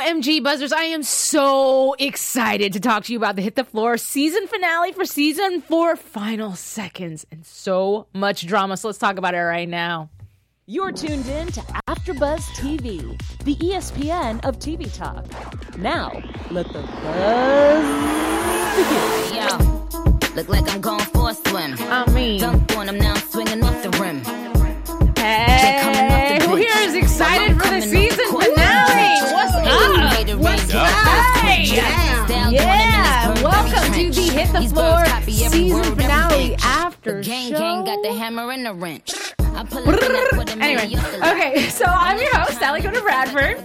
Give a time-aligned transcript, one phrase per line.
[0.00, 3.98] OMG Buzzers, I am so excited to talk to you about the Hit the Floor
[3.98, 8.78] season finale for season four, final seconds, and so much drama.
[8.78, 10.08] So let's talk about it right now.
[10.64, 15.26] You're tuned in to AfterBuzz TV, the ESPN of TV talk.
[15.76, 16.12] Now,
[16.50, 17.84] let the buzz
[18.76, 19.34] begin.
[19.36, 21.74] Yo, look like I'm going for a swim.
[21.78, 24.24] I mean, Dunk on him now, I'm now swinging off the rim.
[25.16, 28.59] hey, who here is excited for the season finale?
[31.06, 32.52] Up?
[32.52, 37.58] Yeah, welcome to the Hit the Floor season finale after Gang show.
[37.58, 39.12] gang got the hammer and the wrench.
[39.38, 42.60] I pull it up with a Anyway, million off the okay, so I'm your host,
[42.60, 43.62] Alikona Bradford.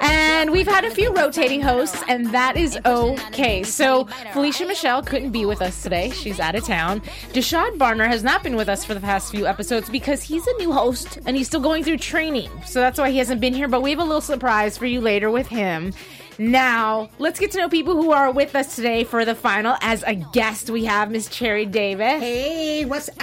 [0.00, 3.62] And we've had a few rotating hosts, and that is okay.
[3.62, 6.10] So Felicia Michelle couldn't be with us today.
[6.10, 7.00] She's out of town.
[7.32, 10.52] Deshad Barner has not been with us for the past few episodes because he's a
[10.58, 12.50] new host and he's still going through training.
[12.66, 13.68] So that's why he hasn't been here.
[13.68, 15.94] But we have a little surprise for you later with him.
[16.38, 19.76] Now, let's get to know people who are with us today for the final.
[19.80, 22.20] As a guest, we have Miss Cherry Davis.
[22.20, 23.16] Hey, what's up?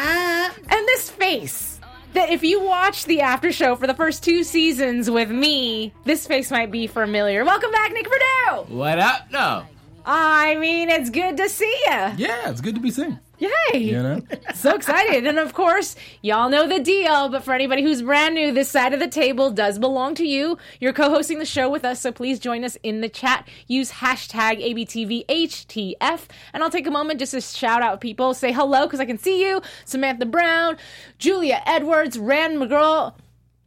[0.58, 1.80] And this face.
[2.14, 6.28] That if you watch the after show for the first two seasons with me, this
[6.28, 7.46] face might be familiar.
[7.46, 8.76] Welcome back, Nick Perdue.
[8.76, 9.32] What up?
[9.32, 9.66] No.
[10.06, 11.92] I mean, it's good to see you.
[12.18, 13.20] Yeah, it's good to be seen.
[13.42, 13.80] Yay!
[13.80, 14.22] You know?
[14.54, 15.26] So excited.
[15.26, 18.94] And of course, y'all know the deal, but for anybody who's brand new, this side
[18.94, 20.58] of the table does belong to you.
[20.80, 23.48] You're co hosting the show with us, so please join us in the chat.
[23.66, 26.26] Use hashtag ABTVHTF.
[26.54, 28.36] And I'll take a moment just to shout out people.
[28.36, 29.62] Say hello, because I can see you.
[29.86, 30.78] Samantha Brown,
[31.18, 33.14] Julia Edwards, Rand McGraw.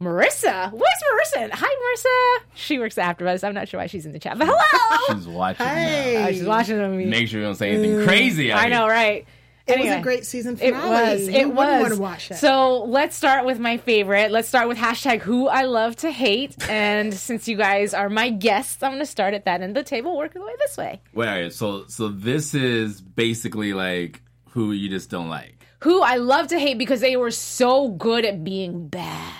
[0.01, 1.49] Marissa, where's Marissa?
[1.53, 2.45] Hi, Marissa.
[2.53, 3.43] She works after us.
[3.43, 5.17] I'm not sure why she's in the chat, but hello.
[5.17, 6.21] She's watching Hey.
[6.21, 7.05] Uh, she's watching me.
[7.05, 8.51] Make sure you don't say anything crazy.
[8.51, 9.25] out I know, right?
[9.67, 10.89] It was a great season It finale.
[10.89, 11.27] was.
[11.27, 11.81] Who It wouldn't was.
[11.81, 12.35] want to watch it.
[12.37, 14.29] So let's start with my favorite.
[14.31, 16.55] Let's start with hashtag who I love to hate.
[16.69, 19.83] And since you guys are my guests, I'm going to start at that end of
[19.85, 21.01] the table, work the way this way.
[21.13, 25.65] Wait, all right, so so this is basically like who you just don't like.
[25.79, 29.33] Who I love to hate because they were so good at being bad.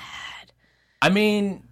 [1.01, 1.63] I mean,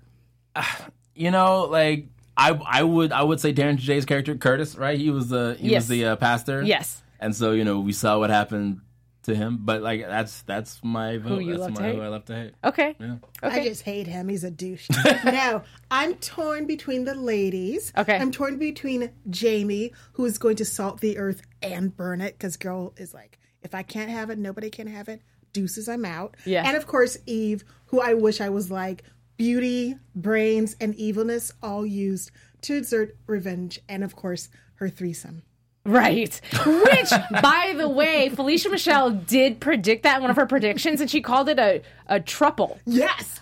[1.15, 2.07] you know, like
[2.37, 4.97] I I would I would say Darren Jay's character Curtis, right?
[4.97, 5.83] He was the he Yes.
[5.83, 6.61] was the uh, pastor.
[6.63, 7.02] Yes.
[7.23, 8.81] And so you know we saw what happened
[9.23, 11.39] to him, but like that's that's my vote.
[11.39, 11.95] you that's love to hate?
[11.95, 12.53] who I love to hate.
[12.63, 12.95] Okay.
[12.99, 13.15] Yeah.
[13.41, 13.61] Okay.
[13.61, 14.27] I just hate him.
[14.27, 14.89] He's a douche.
[15.23, 17.93] now I'm torn between the ladies.
[17.97, 18.17] Okay.
[18.17, 22.57] I'm torn between Jamie, who is going to salt the earth and burn it, because
[22.57, 25.21] girl is like, if I can't have it, nobody can have it.
[25.53, 26.35] Deuces, I'm out.
[26.45, 26.67] Yeah.
[26.67, 29.03] And of course, Eve, who I wish I was like,
[29.37, 32.31] beauty, brains, and evilness all used
[32.63, 35.43] to exert revenge, and of course, her threesome.
[35.85, 36.39] Right.
[36.65, 37.09] Which,
[37.41, 41.21] by the way, Felicia Michelle did predict that in one of her predictions, and she
[41.21, 42.79] called it a, a throuple.
[42.85, 43.41] Yes.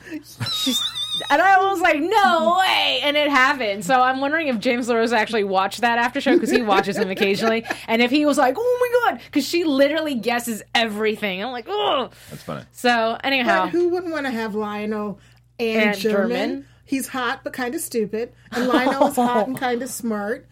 [0.51, 0.81] She's,
[1.29, 3.85] and I was like, no way, and it happened.
[3.85, 7.11] So I'm wondering if James LaRosa actually watched that after show because he watches them
[7.11, 11.43] occasionally, and if he was like, oh my god, because she literally guesses everything.
[11.43, 12.09] I'm like, oh.
[12.31, 12.63] That's funny.
[12.71, 15.19] So anyhow, But who wouldn't want to have Lionel
[15.59, 16.29] and, And German?
[16.29, 16.65] German.
[16.85, 20.47] He's hot but kind of stupid, and Lionel is hot and kind of smart.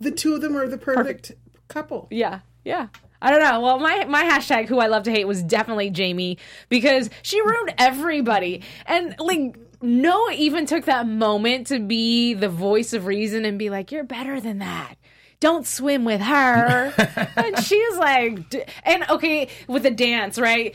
[0.00, 1.32] The two of them are the perfect,
[1.68, 2.08] couple.
[2.10, 2.88] yeah, yeah.
[3.22, 3.60] I don't know.
[3.60, 6.38] Well, my my hashtag who I love to hate was definitely Jamie
[6.68, 9.56] because she ruined everybody, and like.
[9.82, 14.04] Noah even took that moment to be the voice of reason and be like, "You're
[14.04, 14.96] better than that.
[15.40, 16.92] Don't swim with her."
[17.36, 20.74] and she's like, d- and okay, with the dance, right?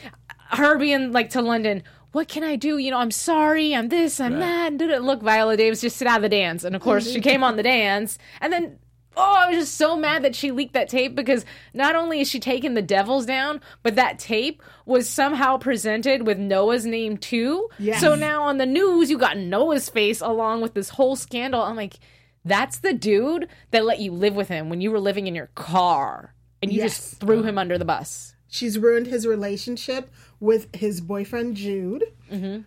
[0.49, 2.77] Her being like to London, what can I do?
[2.77, 4.77] You know, I'm sorry, I'm this, I'm Right.
[4.77, 5.03] that.
[5.03, 6.63] Look, Viola Davis, just sit out of the dance.
[6.63, 7.29] And of course, she mm-hmm.
[7.29, 8.79] came on the dance, and then.
[9.17, 12.29] Oh, I was just so mad that she leaked that tape because not only is
[12.29, 17.69] she taking the devils down, but that tape was somehow presented with Noah's name too.
[17.79, 18.01] Yes.
[18.01, 21.61] So now on the news, you got Noah's face along with this whole scandal.
[21.61, 21.95] I'm like,
[22.43, 25.49] that's the dude that let you live with him when you were living in your
[25.55, 26.97] car and you Yes.
[26.97, 28.35] just threw him under the bus.
[28.47, 30.09] She's ruined his relationship
[30.39, 32.03] with his boyfriend Jude.
[32.31, 32.61] Mm-hmm.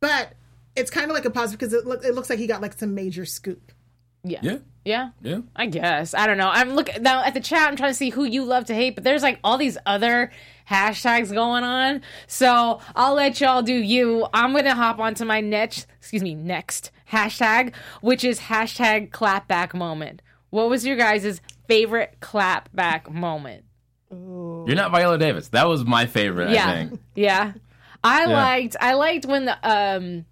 [0.00, 0.32] But
[0.76, 2.78] it's kind of like a positive because it, look, it looks like he got like
[2.78, 3.72] some major scoop.
[4.24, 4.40] Yeah.
[4.42, 4.58] Yeah.
[4.84, 5.10] Yeah.
[5.22, 5.40] Yeah.
[5.54, 6.14] I guess.
[6.14, 6.48] I don't know.
[6.48, 7.68] I'm looking now at the chat.
[7.68, 10.30] I'm trying to see who you love to hate, but there's like all these other
[10.68, 12.00] hashtags going on.
[12.26, 14.26] So I'll let y'all do you.
[14.32, 20.22] I'm gonna hop onto my next, excuse me, next hashtag, which is hashtag clapback moment.
[20.50, 23.64] What was your guys' favorite clapback moment?
[24.10, 25.48] You're not Viola Davis.
[25.48, 26.48] That was my favorite.
[26.48, 27.00] I Yeah, think.
[27.14, 27.52] yeah.
[28.02, 28.28] I Yeah.
[28.28, 28.76] liked.
[28.80, 30.24] I liked when the um.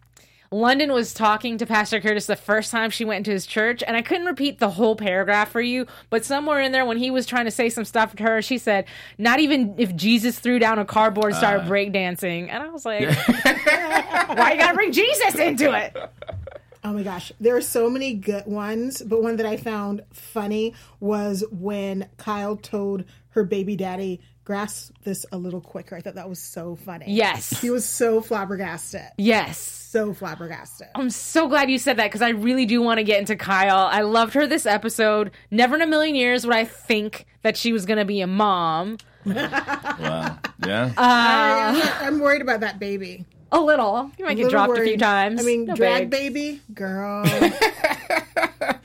[0.50, 3.96] London was talking to Pastor Curtis the first time she went into his church, and
[3.96, 7.26] I couldn't repeat the whole paragraph for you, but somewhere in there, when he was
[7.26, 8.84] trying to say some stuff to her, she said,
[9.18, 11.70] "Not even if Jesus threw down a cardboard and started Uh.
[11.70, 15.96] breakdancing," and I was like, "Why you gotta bring Jesus into it?"
[16.84, 20.72] Oh my gosh, there are so many good ones, but one that I found funny
[21.00, 26.28] was when Kyle told her baby daddy, "Grasp this a little quicker." I thought that
[26.28, 27.04] was so funny.
[27.08, 27.60] Yes.
[27.60, 29.58] he was so flabbergasted, Yes.
[29.58, 30.86] so flabbergasted.
[30.94, 33.88] I'm so glad you said that because I really do want to get into Kyle.
[33.90, 35.30] I loved her this episode.
[35.50, 38.26] Never in a million years would I think that she was going to be a
[38.26, 38.96] mom.
[39.26, 40.38] Wow.
[40.64, 40.92] Yeah.
[40.96, 43.26] Uh, I, I'm worried about that baby.
[43.52, 44.10] A little.
[44.18, 45.40] You might get Little dropped a few times.
[45.40, 46.32] I mean, No drag big.
[46.34, 47.24] baby, girl.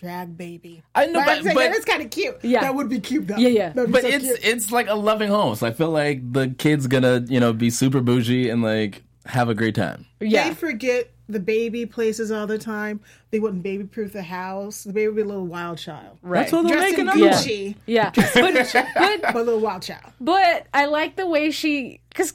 [0.00, 0.82] drag baby.
[0.94, 2.36] I know, But, but- I'm saying, but- that is kind of cute.
[2.42, 2.60] Yeah.
[2.62, 3.36] that would be cute though.
[3.36, 3.72] Yeah, yeah.
[3.74, 4.38] But so it's cute.
[4.42, 5.54] it's like a loving home.
[5.56, 9.48] So I feel like the kid's gonna you know be super bougie and like have
[9.48, 10.06] a great time.
[10.20, 10.48] Yeah.
[10.48, 12.98] They'd forget the baby places all the time.
[13.30, 14.82] They wouldn't baby proof the house.
[14.82, 16.18] The baby would be a little wild child.
[16.22, 16.40] Right.
[16.40, 17.32] That's what they're Dressed making another one.
[17.34, 18.10] Gucci, yeah.
[18.16, 20.12] But, but but a little wild child.
[20.20, 22.32] But I like the way she, because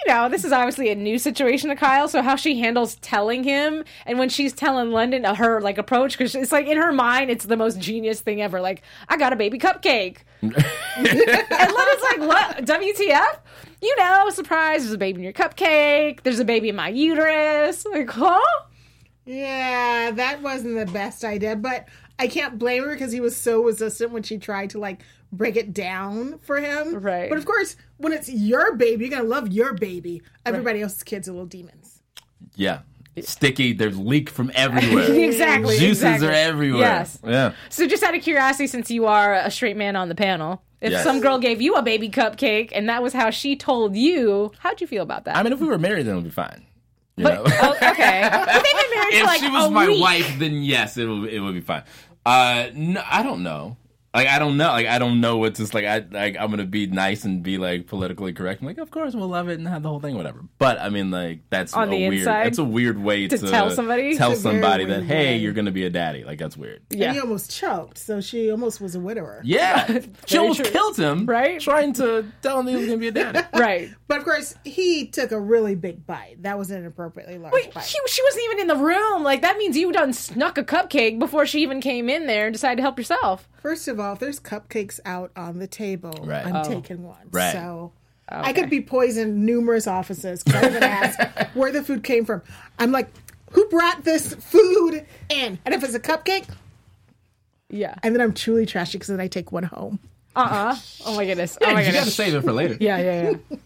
[0.00, 2.08] you know, this is obviously a new situation to Kyle.
[2.08, 6.18] So how she handles telling him, and when she's telling London uh, her like approach,
[6.18, 8.60] because it's like in her mind, it's the most genius thing ever.
[8.60, 12.64] Like, I got a baby cupcake, and London's like, what?
[12.64, 13.38] WTF?
[13.80, 14.82] You know, surprise!
[14.82, 16.22] There's a baby in your cupcake.
[16.22, 17.86] There's a baby in my uterus.
[17.86, 18.40] Like, huh?
[19.26, 21.88] Yeah, that wasn't the best idea, but
[22.18, 25.00] I can't blame her because he was so resistant when she tried to like
[25.32, 26.94] break it down for him.
[27.00, 27.28] Right.
[27.28, 30.22] But of course, when it's your baby, you're gonna love your baby.
[30.44, 32.00] Everybody else's kids are little demons.
[32.56, 32.80] Yeah.
[33.20, 33.72] Sticky.
[33.72, 35.12] There's leak from everywhere.
[35.12, 35.78] exactly.
[35.78, 36.28] Juices exactly.
[36.28, 36.80] are everywhere.
[36.80, 37.18] Yes.
[37.24, 37.52] Yeah.
[37.68, 40.90] So, just out of curiosity, since you are a straight man on the panel, if
[40.90, 41.04] Yes.
[41.04, 44.80] some girl gave you a baby cupcake and that was how she told you, how'd
[44.80, 45.36] you feel about that?
[45.36, 46.64] I mean, if we were married, then it would be fine.
[47.16, 47.42] You but, know?
[47.46, 48.28] oh, okay.
[48.30, 50.02] But they've been married if like she was my week.
[50.02, 51.84] wife, then yes, it would it would be fine.
[52.26, 53.76] Uh, no, I don't know.
[54.14, 54.68] Like I don't know.
[54.68, 55.84] Like I don't know what's just like.
[55.84, 58.60] I like I'm gonna be nice and be like politically correct.
[58.60, 60.44] I'm like, of course we'll love it and have the whole thing, whatever.
[60.58, 62.14] But I mean, like that's On a the weird.
[62.14, 62.44] inside?
[62.46, 64.16] That's a weird way To to, tell somebody?
[64.16, 65.36] Tell It's a very somebody that hey, way.
[65.38, 66.22] you're gonna be a daddy.
[66.22, 66.82] Like that's weird.
[66.90, 67.06] Yeah.
[67.06, 69.40] And he almost choked, so she almost was a widower.
[69.44, 70.70] Yeah, she almost true.
[70.70, 71.26] killed him.
[71.26, 71.58] Right?
[71.60, 73.40] Trying to tell him he was gonna be a daddy.
[73.54, 73.90] Right.
[74.06, 76.36] But of course, he took a really big bite.
[76.42, 77.84] That was an inappropriately large Wait, bite.
[77.84, 79.22] she, she wasn't even in the room.
[79.24, 82.52] Like, that means you done snuck a cupcake before she even came in there and
[82.52, 83.48] decided to help yourself.
[83.64, 86.44] First of all, if there's cupcakes out on the table, Right.
[86.44, 86.64] I'm Oh.
[86.68, 87.28] taking one.
[87.30, 87.50] Right.
[87.52, 87.92] So
[88.28, 91.18] I could be poisoned numerous offices because I'm going to ask
[91.54, 92.42] where the food came from.
[92.78, 93.08] I'm like,
[93.52, 95.58] who brought this food in?
[95.64, 96.44] And if it's a cupcake,
[97.70, 97.94] Yeah.
[98.02, 99.98] and then I'm truly trashy because then I take one home.
[100.36, 100.76] Uh-uh.
[101.06, 101.56] Oh, my goodness.
[101.62, 102.76] Oh, my you gotta save it for later.
[102.80, 103.56] Yeah, yeah, yeah.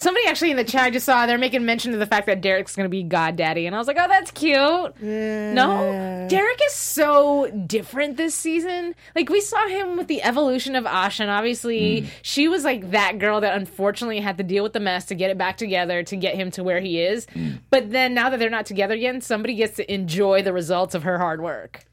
[0.00, 2.40] Somebody actually in the chat I just saw they're making mention of the fact that
[2.40, 6.72] Derek's going to be goddaddy, and I was like, "Oh, that's cute." No, Derek is
[6.72, 8.94] so different this season.
[9.14, 12.06] Like we saw him with the evolution of Ahsha, and obviously hmm.
[12.22, 15.30] she was like that girl that unfortunately had to deal with the mess to get
[15.30, 17.26] it back together to get him to where he is.
[17.34, 17.56] Hmm.
[17.68, 21.02] But then now that they're not together again, somebody gets to enjoy the results of
[21.02, 21.84] her hard work.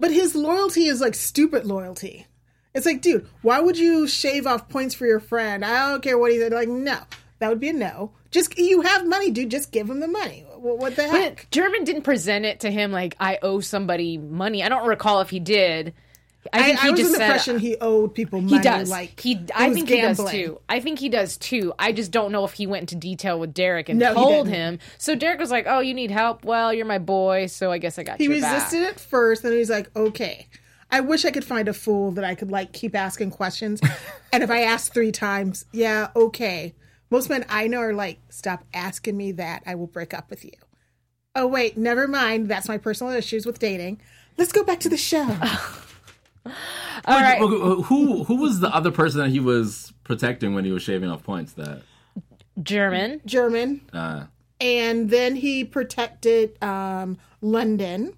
[0.00, 2.26] But his loyalty is like stupid loyalty.
[2.74, 5.62] It's like, dude, why would you shave off points for your friend?
[5.62, 6.52] I don't care what he said.
[6.52, 7.00] Like, no,
[7.42, 8.12] that would be a no.
[8.30, 9.50] Just you have money, dude.
[9.50, 10.46] Just give him the money.
[10.54, 11.36] What, what the heck?
[11.36, 14.62] But German didn't present it to him like I owe somebody money.
[14.62, 15.92] I don't recall if he did.
[16.52, 18.58] I I, think he I was just in the said impression he owed people money.
[18.58, 18.88] he does.
[18.88, 20.60] Like he, I think he does too.
[20.68, 21.72] I think he does too.
[21.80, 24.78] I just don't know if he went into detail with Derek and No, told him.
[24.98, 26.44] So Derek was like, "Oh, you need help?
[26.44, 29.52] Well, you're my boy, so I guess I got He resisted back." it first, then
[29.52, 30.46] he's like, okay.
[30.92, 33.80] I wish I could find a fool that I could like keep asking questions.
[34.32, 36.74] and if I ask three times, yeah, okay.
[37.12, 39.62] Most men I know are like, stop asking me that.
[39.66, 40.52] I will break up with you.
[41.34, 42.48] Oh, wait, never mind.
[42.48, 44.00] That's my personal issues with dating.
[44.38, 45.20] Let's go back to the show.
[46.46, 50.72] All right, Who who who was the other person that he was protecting when he
[50.72, 51.52] was shaving off points?
[51.52, 51.82] That
[52.62, 53.20] German.
[53.26, 53.82] German.
[53.92, 54.24] uh,
[54.58, 58.14] And then he protected um, London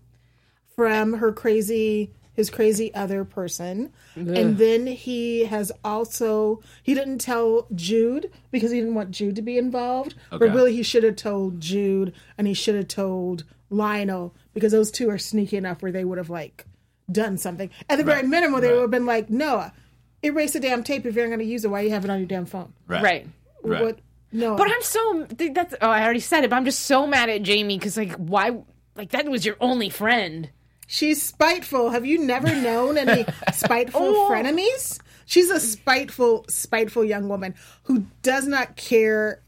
[0.76, 3.92] from her crazy his crazy other person.
[4.16, 9.42] And then he has also he didn't tell Jude because he didn't want Jude to
[9.42, 10.14] be involved.
[10.32, 10.46] Okay.
[10.46, 14.90] But really he should have told Jude and he should have told Lionel because those
[14.90, 16.64] two are sneaky enough where they would have like
[17.10, 17.70] done something.
[17.88, 18.74] At the very minimum they Right.
[18.74, 19.72] would have been like, Noah,
[20.22, 21.68] erase the damn tape if you're not gonna use it.
[21.68, 22.72] Why you have it on your damn phone?
[22.86, 23.26] right, Right.
[23.62, 23.82] right.
[23.82, 23.98] What
[24.32, 27.28] no But I'm so that's oh I already said it, but I'm just so mad
[27.28, 28.58] at Jamie because like why
[28.96, 30.50] like that was your only friend.
[30.86, 31.90] She's spiteful.
[31.90, 34.28] Have you never known any spiteful Oh.
[34.30, 35.00] frenemies?
[35.26, 39.40] She's a spiteful, spiteful young woman who does not care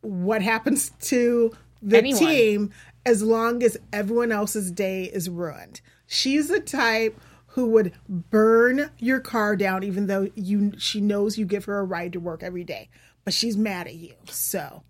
[0.00, 2.18] what happens to the Anyone.
[2.20, 2.70] team
[3.06, 5.80] as long as everyone else's day is ruined.
[6.06, 11.44] She's the type who would burn your car down even though you she knows you
[11.44, 12.88] give her a ride to work every day.
[13.24, 14.14] But she's mad at you.
[14.28, 14.82] So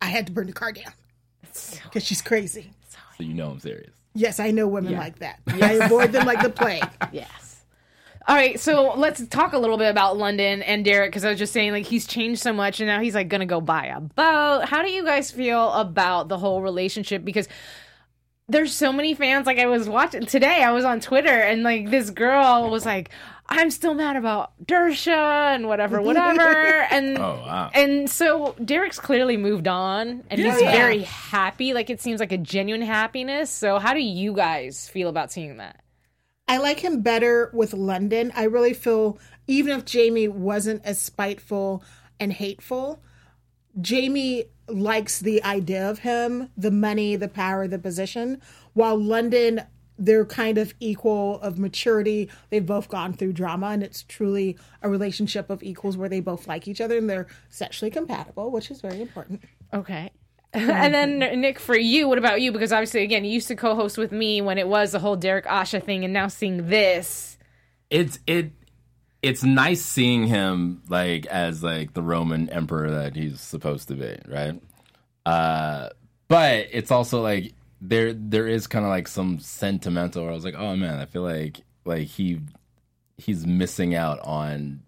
[0.00, 0.92] I had to burn the car down.
[1.84, 2.70] Because she's crazy.
[3.16, 3.90] So you know I'm serious.
[4.14, 5.40] Yes, I know women like that.
[5.46, 6.84] I avoid them like the plague.
[7.12, 7.28] Yes.
[8.28, 11.38] All right, so let's talk a little bit about London and Derek because I was
[11.40, 14.00] just saying like he's changed so much and now he's like gonna go buy a
[14.00, 14.66] boat.
[14.66, 17.24] How do you guys feel about the whole relationship?
[17.24, 17.48] Because
[18.48, 19.44] there's so many fans.
[19.46, 23.10] Like I was watching today, I was on Twitter and like this girl was like,
[23.48, 27.70] "I'm still mad about Dersha and whatever, whatever." And Oh, wow.
[27.74, 30.72] and so Derek's clearly moved on and he's Yeah.
[30.72, 31.72] very happy.
[31.74, 33.50] Like it seems like a genuine happiness.
[33.50, 35.80] So how do you guys feel about seeing that?
[36.48, 38.32] I like him better with London.
[38.34, 41.82] I really feel even if Jamie wasn't as spiteful
[42.20, 43.00] and hateful,
[43.80, 48.40] Jamie likes the idea of him, the money, the power, the position,
[48.74, 49.62] while London
[49.98, 52.28] they're kind of equal of maturity.
[52.50, 56.46] They've both gone through drama and it's truly a relationship of equals where they both
[56.46, 59.42] like each other and they're sexually compatible, which is very important.
[59.72, 60.10] Okay.
[60.54, 62.52] and then Nick, for you, what about you?
[62.52, 65.46] Because obviously, again, you used to co-host with me when it was the whole Derek
[65.46, 67.38] Ahsha thing, and now seeing this,
[67.88, 68.52] it's it
[69.22, 74.18] it's nice seeing him like as like the Roman emperor that he's supposed to be,
[74.28, 74.60] right?
[75.24, 75.88] Uh
[76.28, 80.44] but it's also like there there is kind of like some sentimental where I was
[80.44, 82.40] like, "Oh man, I feel like like he
[83.18, 84.82] he's missing out on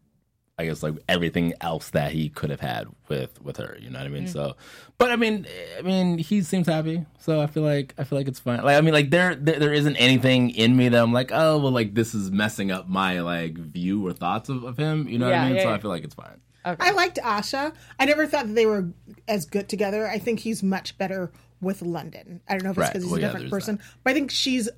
[0.56, 3.76] I guess like everything else that he could have had with with her.
[3.80, 4.24] You know what I mean?
[4.24, 4.32] Mm.
[4.32, 4.56] So,
[4.98, 5.46] but I mean,
[5.76, 7.04] I mean, he seems happy.
[7.18, 8.62] So I feel like I feel like it's fine.
[8.62, 11.58] Like I mean, like there there, there isn't anything in me that I'm like, oh
[11.58, 15.08] well, like this is messing up my like view or thoughts of, of him.
[15.08, 15.56] You know what I mean?
[15.56, 15.74] yeah, so yeah.
[15.74, 16.40] I feel like it's fine.
[16.66, 17.74] I liked Ahsha.
[18.00, 18.88] I never thought that they were
[19.28, 20.08] as good together.
[20.08, 21.30] I think he's much better
[21.60, 22.40] with London.
[22.48, 22.92] I don't know if it's Right.
[22.92, 24.68] because he's Well, a different there's person, but I think she's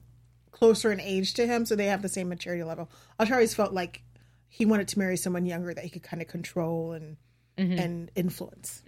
[0.52, 2.90] closer in age to him, so they have the same maturity level.
[3.20, 4.02] Ahsha always felt like
[4.48, 7.16] he wanted to marry someone younger that he could kind of control and
[7.58, 7.78] Mm-hmm.
[7.78, 8.82] and influence.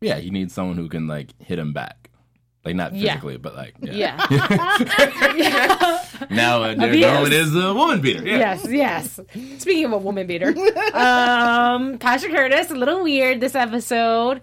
[0.00, 2.10] Yeah, he needs someone who can like hit him back.
[2.64, 3.14] Like not Yeah.
[3.14, 4.24] physically, but like yeah.
[4.30, 7.00] yeah, Now uh, Derek Abuse.
[7.06, 8.24] Nolan is a woman beater.
[8.26, 8.38] Yeah.
[8.38, 9.20] yes, yes.
[9.60, 10.48] Speaking of a woman beater,
[10.94, 14.40] um, Tasha Curtis, a little weird this episode.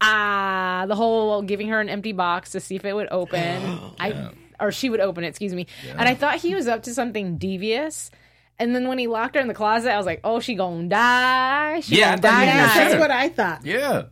[0.00, 3.80] Ah, the whole giving her an empty box to see if it would open.
[3.98, 5.28] I or she would open it.
[5.28, 5.66] Excuse me.
[5.90, 8.10] And I thought he was up to something devious.
[8.58, 10.88] And then when he locked her in the closet, I was like, "Oh, she gonna
[10.88, 11.80] die.
[11.80, 13.00] She Yeah, I gonna thought die he was tonight." That's Sure.
[13.00, 13.66] what I thought.
[13.66, 14.02] Yeah.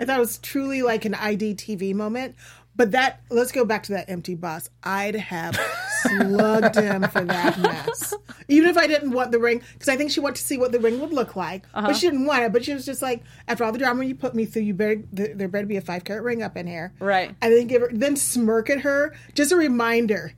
[0.00, 2.34] I thought it was truly like an IDTV moment.
[2.76, 4.68] But that let's go back to that empty box.
[4.82, 5.56] I'd have
[6.08, 8.14] slugged him for that mess.
[8.48, 10.72] Even if I didn't want the ring, because I think she wanted to see what
[10.72, 11.86] the ring would look like, Uh-huh.
[11.88, 12.52] but she didn't want it.
[12.52, 15.02] But she was just like, after all the drama you put me through, you better
[15.12, 17.34] there there better be a five carat ring up in here, Right.
[17.40, 19.14] And then give her, then smirk at her.
[19.34, 20.32] Just a reminder,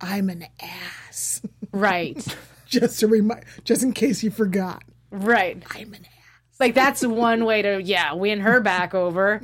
[0.00, 1.42] I'm an ass.
[1.72, 2.22] Right,
[2.66, 5.62] just a remind, just in case you forgot, right.
[5.74, 6.60] I'm an ass.
[6.60, 9.40] Like that's one way to yeah win her back over.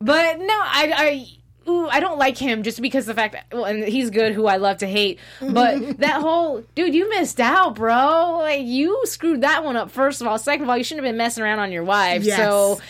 [0.00, 1.26] But no, I I
[1.68, 4.46] ooh, I don't like him just because the fact that well, and he's good, who
[4.46, 5.18] I love to hate.
[5.40, 8.38] But that whole dude, you missed out, bro.
[8.40, 9.90] Like you screwed that one up.
[9.90, 12.22] First of all, second of all, you shouldn't have been messing around on your wife.
[12.24, 12.36] Yes.
[12.36, 12.80] So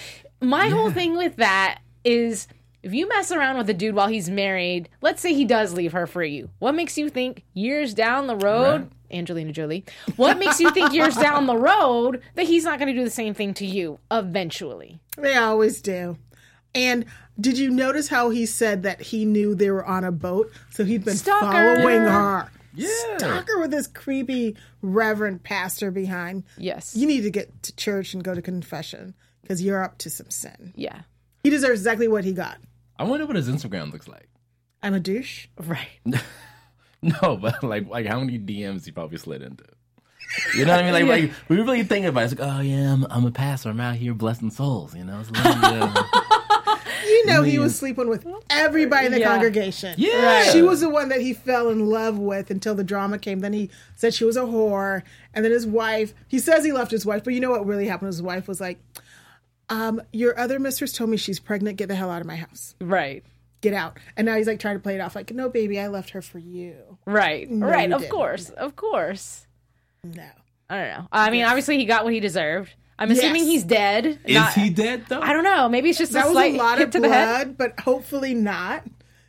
[0.41, 2.49] my whole thing with that is.
[2.83, 5.91] If you mess around with a dude while he's married, let's say he does leave
[5.91, 6.51] her for you.
[6.61, 8.91] What makes you think years down the road, Right.
[9.11, 12.97] Angelina Jolie, what makes you think years down the road that he's not going to
[12.97, 15.01] do the same thing to you eventually?
[15.17, 16.17] They always do.
[16.77, 17.07] And
[17.41, 20.85] did you notice how he said that he knew they were on a boat, so
[20.85, 21.47] he'd been Stalker.
[21.53, 22.51] following her?
[22.75, 22.89] Yeah.
[23.19, 26.45] Stalker with this creepy reverend pastor behind.
[26.59, 26.95] Yes.
[26.95, 30.31] You need to get to church and go to confession because you're up to some
[30.31, 30.73] sin.
[30.77, 31.03] yeah.
[31.43, 32.59] He deserves exactly what he got.
[32.99, 34.29] I wonder what his Instagram looks like.
[34.83, 35.47] I'm a douche.
[35.59, 35.89] Right.
[37.03, 39.65] No, but like like how many DMs he probably slid into.
[40.57, 41.07] You know what I mean?
[41.09, 42.33] Like, like we were really thinking about it.
[42.33, 43.69] It's like, oh yeah, I'm, I'm a pastor.
[43.69, 44.95] I'm out here blessing souls.
[44.95, 45.95] You know, it's like, yeah.
[47.27, 49.29] Know he was sleeping with everybody in the Yeah.
[49.29, 49.95] congregation.
[49.99, 50.45] Yeah.
[50.53, 53.41] She was the one that he fell in love with until the drama came.
[53.41, 55.03] Then he said she was a whore.
[55.35, 57.87] And then his wife, he says he left his wife, but you know what really
[57.87, 58.09] happened?
[58.09, 58.79] His wife was like,
[59.69, 61.77] um, Your other mistress told me she's pregnant.
[61.77, 62.75] Get the hell out of my house.
[62.81, 63.25] Right.
[63.61, 63.99] Get out.
[64.17, 66.23] And now he's like trying to play it off like, No, baby, I left her
[66.23, 66.99] for you.
[67.05, 67.49] Right.
[67.51, 67.89] right.
[67.89, 68.51] you Of course.
[68.51, 69.47] Of course.
[70.05, 70.25] No.
[70.69, 71.09] I don't know.
[71.13, 72.75] I mean, obviously he got what he deserved.
[72.99, 73.51] I'm assuming Yes.
[73.51, 74.19] he's dead.
[74.25, 75.21] is Not- he dead though?
[75.21, 75.69] I don't know.
[75.69, 77.57] Maybe it's just That a was a lot hit of to the head.
[77.57, 78.85] blood, but hopefully not.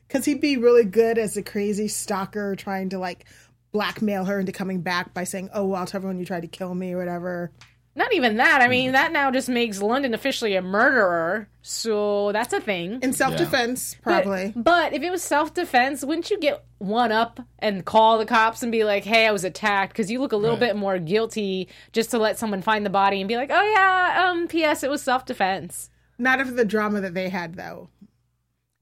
[0.07, 3.25] Because he'd be really good as a crazy stalker trying to like
[3.73, 6.47] blackmail her into coming back by saying, Oh, well, I'll tell everyone you tried to
[6.47, 7.51] kill me or whatever.
[7.97, 8.61] Not even that.
[8.61, 11.49] I mean, that now just makes London officially a murderer.
[11.63, 12.99] So that's a thing.
[13.01, 14.53] In self defense, But- probably.
[14.55, 18.61] But, if it was self defense, wouldn't you get one up and call the cops
[18.61, 19.93] and be like, "Hey, I was attacked"?
[19.93, 20.67] Because you look a little Right.
[20.67, 24.27] bit more guilty just to let someone find the body and be like, "Oh yeah,
[24.29, 24.83] um, P.S.
[24.83, 25.89] It was self defense."
[26.19, 27.89] Not after the drama that they had, though.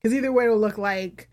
[0.01, 1.29] Because either way, it'll look like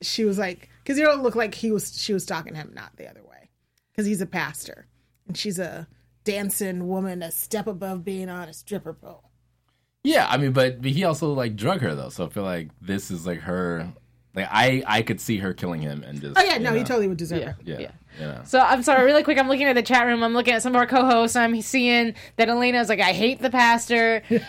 [0.00, 2.96] she was like, because it don't look like he was she was stalking him, not
[2.96, 3.50] the other way,
[3.90, 4.86] because he's a pastor
[5.26, 5.88] and she's a
[6.26, 9.30] dancing woman, a step above being on a stripper pole.
[10.04, 12.68] Yeah, I mean, but, but he also like drug her though, so I feel like
[12.82, 13.92] this is like her.
[14.34, 16.38] Like I, I could see her killing him and just.
[16.38, 17.48] Oh yeah, no, know, he totally would deserve Yeah.
[17.50, 17.56] it.
[17.64, 17.90] Yeah, Yeah.
[18.18, 18.40] You know.
[18.44, 19.38] So I'm sorry, really quick.
[19.38, 20.22] I'm looking at the chat room.
[20.22, 21.36] I'm looking at some of our co-hosts.
[21.36, 24.22] I'm seeing that Elena's like, I hate the pastor.
[24.30, 24.40] Real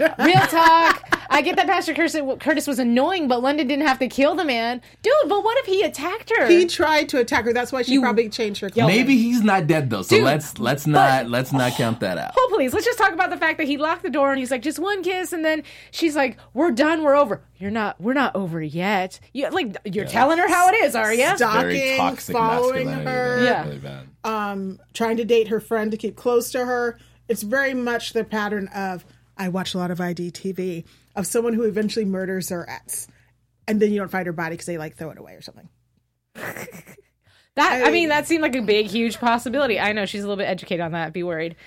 [0.47, 1.03] talk.
[1.29, 4.45] I get that Pastor Curtis, Curtis was annoying, but London didn't have to kill the
[4.45, 5.13] man, dude.
[5.27, 6.47] But what if he attacked her?
[6.47, 7.51] He tried to attack her.
[7.53, 8.69] That's why she You- probably changed her.
[8.69, 8.87] clothes.
[8.87, 12.31] Maybe he's not dead though, so Dude, let's let's not let's not count that out.
[12.37, 12.73] Oh, please.
[12.73, 14.79] Let's just talk about the fact that he locked the door and he's like, just
[14.79, 17.03] one kiss, and then she's like, "We're done.
[17.03, 17.41] We're over.
[17.57, 17.99] You're not.
[17.99, 19.19] We're not over yet.
[19.33, 21.35] You like you're telling her how it is, are you?
[21.35, 21.61] Stop.
[21.61, 23.43] Very Stalking, toxic following her.
[23.43, 23.65] Yeah, Yeah.
[23.67, 24.07] really bad.
[24.23, 26.97] um, trying to date her friend to keep close to her.
[27.27, 29.05] It's very much the pattern of
[29.37, 30.85] I watch a lot of IDTV
[31.15, 33.07] of someone who eventually murders their ex,
[33.67, 35.69] and then you don't find her body because they like throw it away or something.
[37.55, 39.79] That I mean, that seemed like a big, huge possibility.
[39.79, 41.11] I know she's a little bit educated on that.
[41.13, 41.55] Be worried.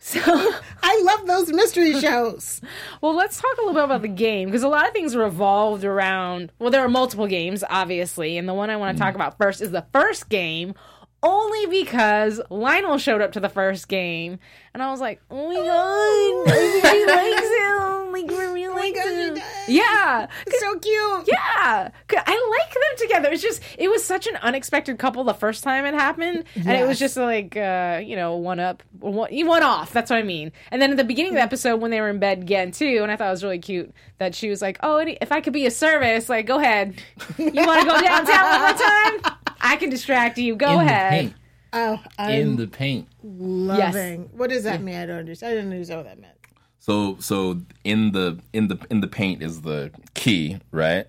[0.00, 2.60] So, I love those mystery shows.
[3.02, 5.84] well, let's talk a little bit about the game because a lot of things revolved
[5.84, 6.52] around.
[6.60, 9.60] Well, there are multiple games, obviously, and the one I want to talk about first
[9.60, 10.74] is the first game.
[11.20, 14.38] Only because Lionel showed up to the first game,
[14.72, 18.12] and I was like, "Oh my god, everybody likes him!
[18.12, 20.28] Like, we really like gosh, him." Yeah,
[20.60, 21.24] so cute.
[21.26, 23.30] Yeah, I like them together.
[23.32, 26.86] It's just it was such an unexpected couple the first time it happened, and it
[26.86, 29.92] was just like uh, you know one up, one, one off.
[29.92, 30.52] That's what I mean.
[30.70, 33.00] And then at the beginning of the episode when they were in bed again too,
[33.02, 35.52] and I thought it was really cute that she was like, "Oh, if I could
[35.52, 37.02] be a service, like go ahead.
[37.38, 39.36] You want to go downtown one more time?
[39.60, 40.56] I can distract you.
[40.56, 41.34] Go in ahead." Oh, the paint.
[41.72, 43.08] Oh, I'm In the paint.
[43.22, 44.30] loving.
[44.32, 44.96] What does that mean?
[44.96, 45.52] I don't understand.
[45.52, 46.34] I didn't understand what that meant.
[46.78, 51.06] So so in the in the in the paint is the key, right?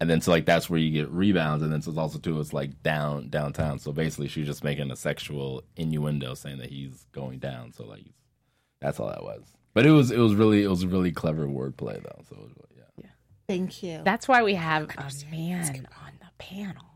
[0.00, 2.38] And then so like that's where you get rebounds, and then so it's also too
[2.40, 3.78] it's like down downtown.
[3.78, 7.72] So basically, she's just making a sexual innuendo, saying that he's going down.
[7.72, 8.04] So like
[8.80, 9.44] that's all that was.
[9.74, 12.22] But it was it was really it was really clever wordplay though.
[12.28, 12.52] So it was,
[12.98, 13.10] yeah.
[13.48, 14.02] Thank you.
[14.04, 16.91] That's why we have oh, a man on the panel.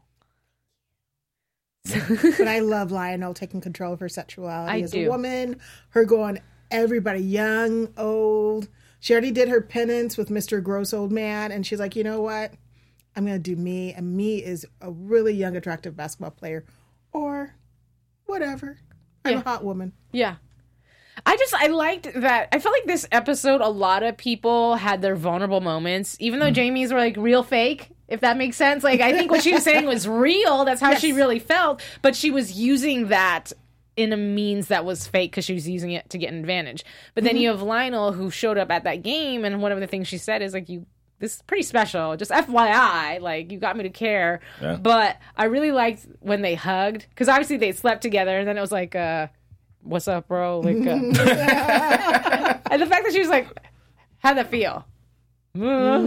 [2.39, 5.07] but I love Lionel taking control of her sexuality I as do.
[5.07, 5.61] a woman.
[5.91, 8.69] Her going everybody young, old.
[9.01, 10.63] She already did her penance with Mr.
[10.63, 12.53] Gross Old Man, and she's like, you know what?
[13.15, 16.65] I'm gonna do me, and me is a really young, attractive basketball player,
[17.13, 17.55] or
[18.27, 18.79] whatever.
[19.25, 19.41] I'm Yeah.
[19.41, 19.93] a hot woman.
[20.13, 20.37] Yeah.
[21.25, 22.49] I just I liked that.
[22.53, 26.51] I felt like this episode a lot of people had their vulnerable moments, even though
[26.51, 26.55] mm.
[26.55, 28.85] Jamie's were like real fake, if that makes sense.
[28.85, 30.65] Like I think what she was saying was real.
[30.65, 33.53] That's how she really felt, but she was using that
[33.97, 36.85] in a means that was fake because she was using it to get an advantage.
[37.15, 39.87] But then you have Lionel who showed up at that game, and one of the
[39.87, 40.87] things she said is like, "You,
[41.19, 42.17] this is pretty special.
[42.17, 44.77] Just FYI, like you got me to care." Yeah.
[44.77, 48.61] But I really liked when they hugged because obviously they slept together, and then it
[48.61, 49.29] was like, uh,
[49.83, 50.91] "What's up, bro?" Like, uh,
[52.71, 53.49] and the fact that she was like,
[54.19, 54.85] "How'd that feel?"
[55.59, 56.07] Uh,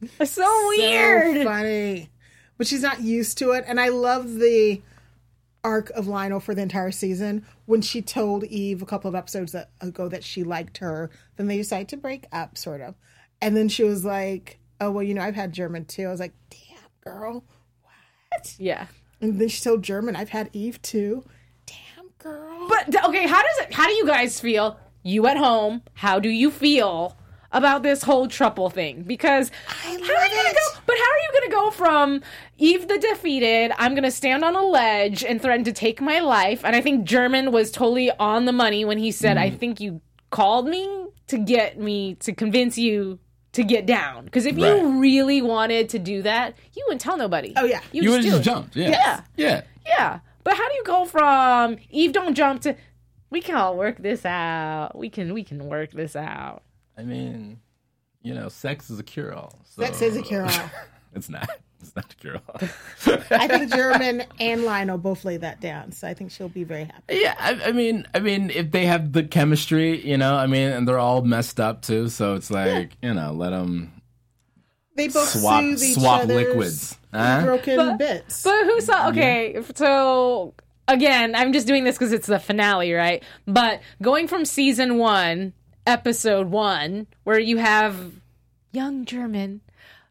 [0.20, 1.36] It's so weird.
[1.36, 2.10] So funny.
[2.58, 3.64] But she's not used to it.
[3.66, 4.82] And I love the
[5.64, 7.44] arc of Lionel for the entire season.
[7.66, 11.56] When she told Eve a couple of episodes ago that she liked her, then they
[11.56, 12.94] decided to break up, sort of.
[13.40, 16.06] And then she was like, Oh, well, you know, I've had German too.
[16.06, 17.44] I was like, Damn, girl.
[17.82, 18.54] What?
[18.58, 18.86] Yeah.
[19.20, 21.24] And then she told German, I've had Eve too.
[21.64, 22.68] Damn, girl.
[22.68, 23.72] But okay, how does it?
[23.72, 24.78] How do you guys feel?
[25.02, 25.82] You at home?
[25.94, 27.16] How do you feel
[27.56, 29.02] about this whole trouble thing?
[29.02, 30.54] Because how are you gonna it.
[30.74, 30.80] go?
[30.86, 32.22] But how are you gonna go from
[32.58, 33.72] Eve the defeated?
[33.78, 36.64] I'm gonna stand on a ledge and threaten to take my life.
[36.64, 39.40] And I think German was totally on the money when he said, Mm.
[39.40, 40.86] "I think you called me
[41.28, 43.18] to get me to convince you."
[43.52, 44.66] To get down, because if Right.
[44.82, 47.54] you really wanted to do that, you wouldn't tell nobody.
[47.56, 47.80] Oh, yeah.
[47.90, 48.44] You would have just it.
[48.44, 48.76] jumped.
[48.76, 48.90] Yeah.
[48.90, 49.20] Yeah.
[49.38, 49.60] Yeah.
[49.86, 52.76] Yeah, but how do you go from Eve don't jump to
[53.30, 54.90] we can all work this out.
[54.94, 56.64] We can we can work this out.
[56.96, 57.60] I mean,
[58.22, 59.58] you know, sex is a cure all.
[59.64, 60.70] So That says a cure all.
[61.14, 61.48] It's not.
[61.80, 62.60] It's not a cure all.
[63.30, 65.92] I think German and Lionel both lay that down.
[65.92, 67.20] So I think she'll be very happy.
[67.22, 70.68] Yeah, I, I mean, I mean, if they have the chemistry, you know, I mean,
[70.68, 73.92] and they're all messed up too, so it's like, you know, let them
[74.94, 76.98] They both swap each swap liquids.
[77.14, 77.42] Huh?
[77.44, 78.42] broken bits.
[78.42, 79.18] But who saw mm-hmm.
[79.18, 80.52] okay, so
[80.88, 83.22] again, I'm just doing this cuz it's the finale, right?
[83.46, 85.54] But going from season 1,
[85.86, 88.12] episode 1, where you have
[88.72, 89.60] young German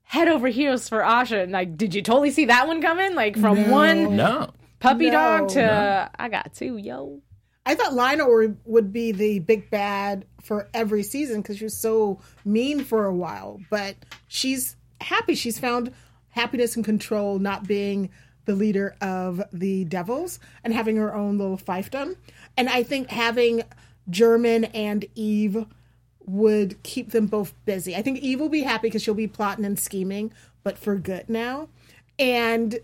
[0.03, 3.15] head over heels for Ahsha and like did you totally see that one coming?
[3.15, 5.11] Like from one No, puppy No.
[5.11, 7.21] dog to uh, I got two, yo.
[7.65, 11.75] I thought Lionel were- would be the big bad for every season because she was
[11.77, 13.59] so mean for a while.
[13.71, 13.95] But
[14.27, 15.33] she's happy.
[15.33, 15.91] She's found
[16.29, 18.11] happiness and control not being
[18.45, 22.15] the leader of the devils and having her own little fiefdom.
[22.55, 23.63] And I think having
[24.09, 25.65] German and Eve
[26.25, 27.95] would keep them both busy.
[27.95, 30.31] I think Eve will be happy because she'll be plotting and scheming,
[30.63, 31.69] but for good now.
[32.17, 32.79] And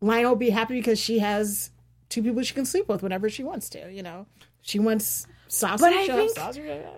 [0.00, 1.70] Lionel will be happy because she has
[2.08, 3.92] two people she can sleep with whenever she wants to.
[3.92, 4.26] You know,
[4.60, 5.26] she wants
[5.80, 6.32] But I think.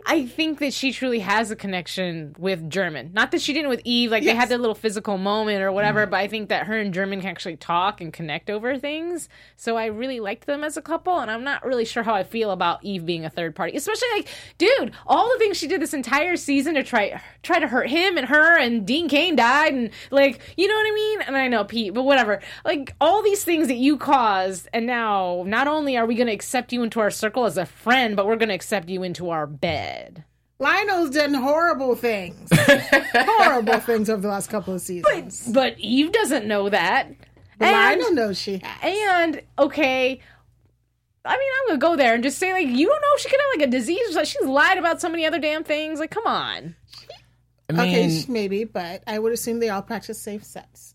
[0.06, 3.10] I think that she truly has a connection with German.
[3.12, 6.02] Not that she didn't with Eve, like they had their little physical moment or whatever,
[6.02, 6.10] Mm-hmm.
[6.10, 9.28] but I think that her and German can actually talk and connect over things.
[9.56, 12.22] So I really liked them as a couple, and I'm not really sure how I
[12.22, 13.76] feel about Eve being a third party.
[13.76, 17.68] Especially like, dude, all the things she did this entire season to try try to
[17.68, 21.20] hurt him and her and Dean Cain died and like, you know what I mean?
[21.22, 22.40] And I know Pete, but whatever.
[22.64, 26.72] Like all these things that you caused, and now not only are we gonna accept
[26.72, 30.24] you into our circle as a friend, but we're gonna accept you into our bed.
[30.60, 32.48] Lionel's done horrible things,
[33.14, 35.48] horrible things over the last couple of seasons.
[35.52, 37.08] But Eve doesn't know that.
[37.58, 38.78] But And, Lionel knows she has.
[38.82, 40.20] and okay,
[41.24, 43.28] I mean, I'm gonna go there and just say like, you don't know if she
[43.28, 44.16] could have like a disease.
[44.16, 46.00] Like she's lied about so many other damn things.
[46.00, 46.74] Like, come on.
[47.70, 50.94] I mean, Okay, maybe, but I would assume they all practice safe sex.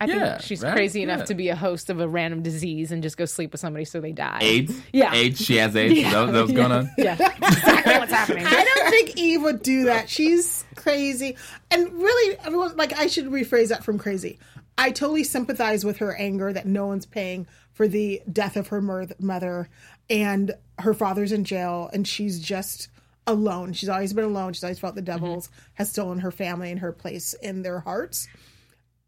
[0.00, 0.74] I Yeah, think she's right?
[0.74, 1.24] crazy enough Yeah.
[1.26, 4.00] to be a host of a random disease and just go sleep with somebody so
[4.00, 4.38] they die.
[4.42, 4.78] AIDS.
[4.92, 5.14] Yeah.
[5.14, 5.44] AIDS.
[5.44, 5.94] She has AIDS.
[6.12, 6.90] That, that was going on.
[6.98, 8.46] Yeah, exactly what's happening.
[8.46, 10.08] I don't think Eve would do that.
[10.10, 11.36] She's crazy.
[11.70, 14.38] And really, everyone, like, I should rephrase that from crazy.
[14.78, 18.82] I totally sympathize with her anger that no one's paying for the death of her
[18.82, 19.68] mother
[20.10, 22.88] and her father's in jail and she's just
[23.26, 23.72] alone.
[23.72, 24.52] She's always been alone.
[24.52, 25.12] She's always felt the mm-hmm.
[25.12, 28.28] devils has stolen her family and her place in their hearts.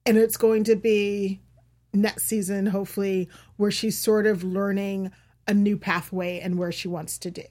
[0.08, 1.40] And it's going to be
[1.92, 5.12] next season, hopefully, where she's sort of learning
[5.46, 7.44] a new pathway and where she wants to do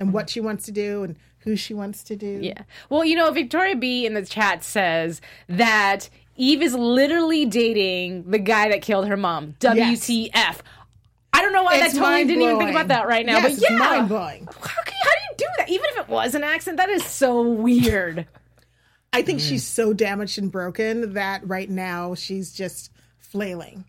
[0.00, 2.38] and what she wants to do and who she wants to do.
[2.42, 2.62] Yeah.
[2.90, 8.38] Well, you know, Victoria B in the chat says that Eve is literally dating the
[8.38, 9.54] guy that killed her mom.
[9.60, 10.60] WTF.
[11.32, 13.34] I don't know why It's that totally didn't even think about that right now.
[13.34, 13.76] Yes, but it's yeah.
[13.76, 14.46] mind blowing.
[14.46, 15.68] How, can, how do you do that?
[15.68, 18.26] Even if it was an accident, that is so weird.
[19.12, 19.74] I think she's mm.
[19.74, 23.84] so damaged and broken that right now she's just flailing.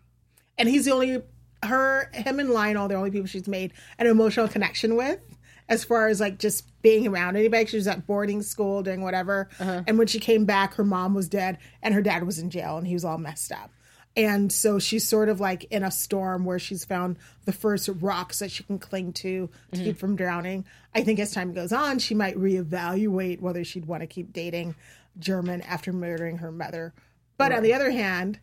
[0.58, 1.22] And he's the only
[1.62, 5.20] her him and Lionel, the only people she's made an emotional connection with
[5.68, 7.66] as far as like just being around anybody.
[7.66, 9.48] She was at boarding school doing whatever.
[9.58, 9.82] Uh-huh.
[9.86, 12.76] And when she came back, her mom was dead and her dad was in jail
[12.76, 13.70] and he was all messed up.
[14.16, 18.40] And so she's sort of like in a storm where she's found the first rocks
[18.40, 19.84] that she can cling to to mm-hmm.
[19.84, 20.64] keep from drowning.
[20.94, 24.74] I think as time goes on, she might reevaluate whether she'd want to keep dating
[25.18, 26.94] German after murdering her mother.
[27.36, 28.38] But on the other hand,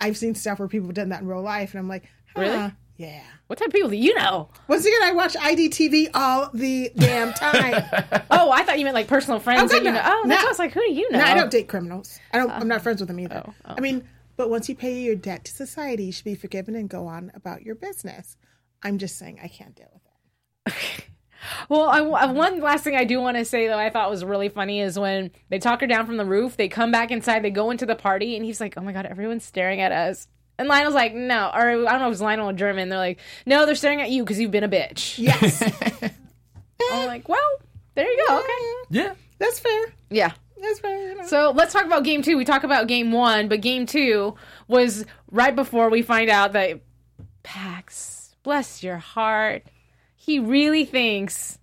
[0.00, 2.40] I've seen stuff where people have done that in real life, and I'm like, huh,
[2.42, 2.72] Really?
[2.96, 3.22] Yeah.
[3.48, 4.48] What type of people do you know?
[4.68, 7.82] Once again, I watch IDTV all the damn time.
[8.30, 10.00] Oh, I thought you meant like personal friends Oh, that you know.
[10.04, 10.44] Oh, that's No.
[10.44, 11.18] why I was like, who do you know?
[11.18, 12.18] no, I don't date criminals.
[12.32, 12.50] I don't.
[12.50, 13.42] I'm not friends with them either.
[13.46, 13.74] oh, oh.
[13.76, 16.88] I mean, but once you pay your debt to society, you should be forgiven and
[16.88, 18.36] go on about your business.
[18.82, 21.04] I'm just saying, I can't deal with it.
[21.68, 24.24] Well, I, I- one last thing I do want to say though, I thought was
[24.24, 26.56] really funny is when they talk her down from the roof.
[26.56, 29.06] They come back inside, they go into the party, and he's like, "Oh my god,
[29.06, 30.28] everyone's staring at us."
[30.58, 32.88] And Lionel's like, "No," or I don't know if it's Lionel or German.
[32.88, 35.62] They're like, "No, they're staring at you because you've been a bitch." Yes,
[36.92, 37.38] I'm like, "Well,
[37.94, 39.14] there you go." Okay, Yeah.
[39.38, 39.86] that's fair.
[40.10, 40.32] yeah.
[40.60, 41.26] That's fair.
[41.26, 42.38] So let's talk about game two.
[42.38, 44.34] We talk about game one, but game two
[44.66, 46.80] was right before we find out that
[47.42, 49.64] Pax, bless your heart,
[50.24, 51.58] he really thinks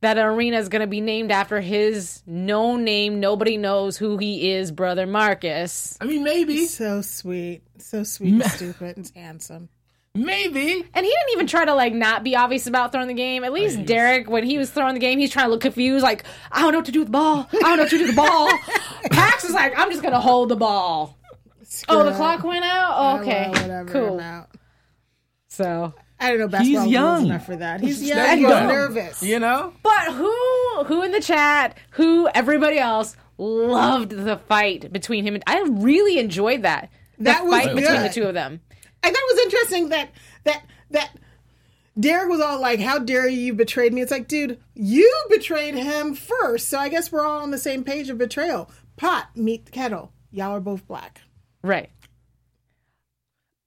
[0.00, 4.52] that arena is going to be named after his no name, nobody knows who he
[4.52, 5.98] is, brother Marcus.
[6.00, 6.66] I mean, maybe.
[6.66, 9.68] So sweet, so sweet, and stupid, and handsome.
[10.14, 10.84] Maybe.
[10.94, 13.42] And he didn't even try to like not be obvious about throwing the game.
[13.42, 16.24] At least Derek, when he was throwing the game, he's trying to look confused, like
[16.52, 17.48] I don't know what to do with the ball.
[17.52, 18.48] I don't know what to do with the ball.
[19.10, 21.18] Pax is like, I'm just gonna hold the ball.
[21.88, 22.92] Oh, the Screw clock went out.
[22.96, 23.92] Oh, okay, well, whatever.
[23.92, 24.20] cool.
[24.20, 24.50] I'm out.
[25.48, 27.26] So, I don't know basketball rules young.
[27.26, 27.80] enough for that.
[27.80, 28.38] He's He's young.
[28.38, 28.68] He's young.
[28.68, 29.22] nervous.
[29.22, 29.74] You know?
[29.82, 35.44] but who, who in the chat, who everybody else loved the fight between him and
[35.46, 36.90] I really enjoyed that.
[37.18, 38.60] The That was fight between the two of them.
[39.02, 40.10] I thought it was interesting that
[40.44, 41.10] that that
[41.98, 46.14] Derek was all like, "How dare you betrayed me?" It's like, dude, you betrayed him
[46.14, 48.70] first, so I guess we're all on the same page of betrayal.
[48.96, 50.12] Pot meet kettle.
[50.30, 51.20] Y'all are both black.
[51.62, 51.90] Right.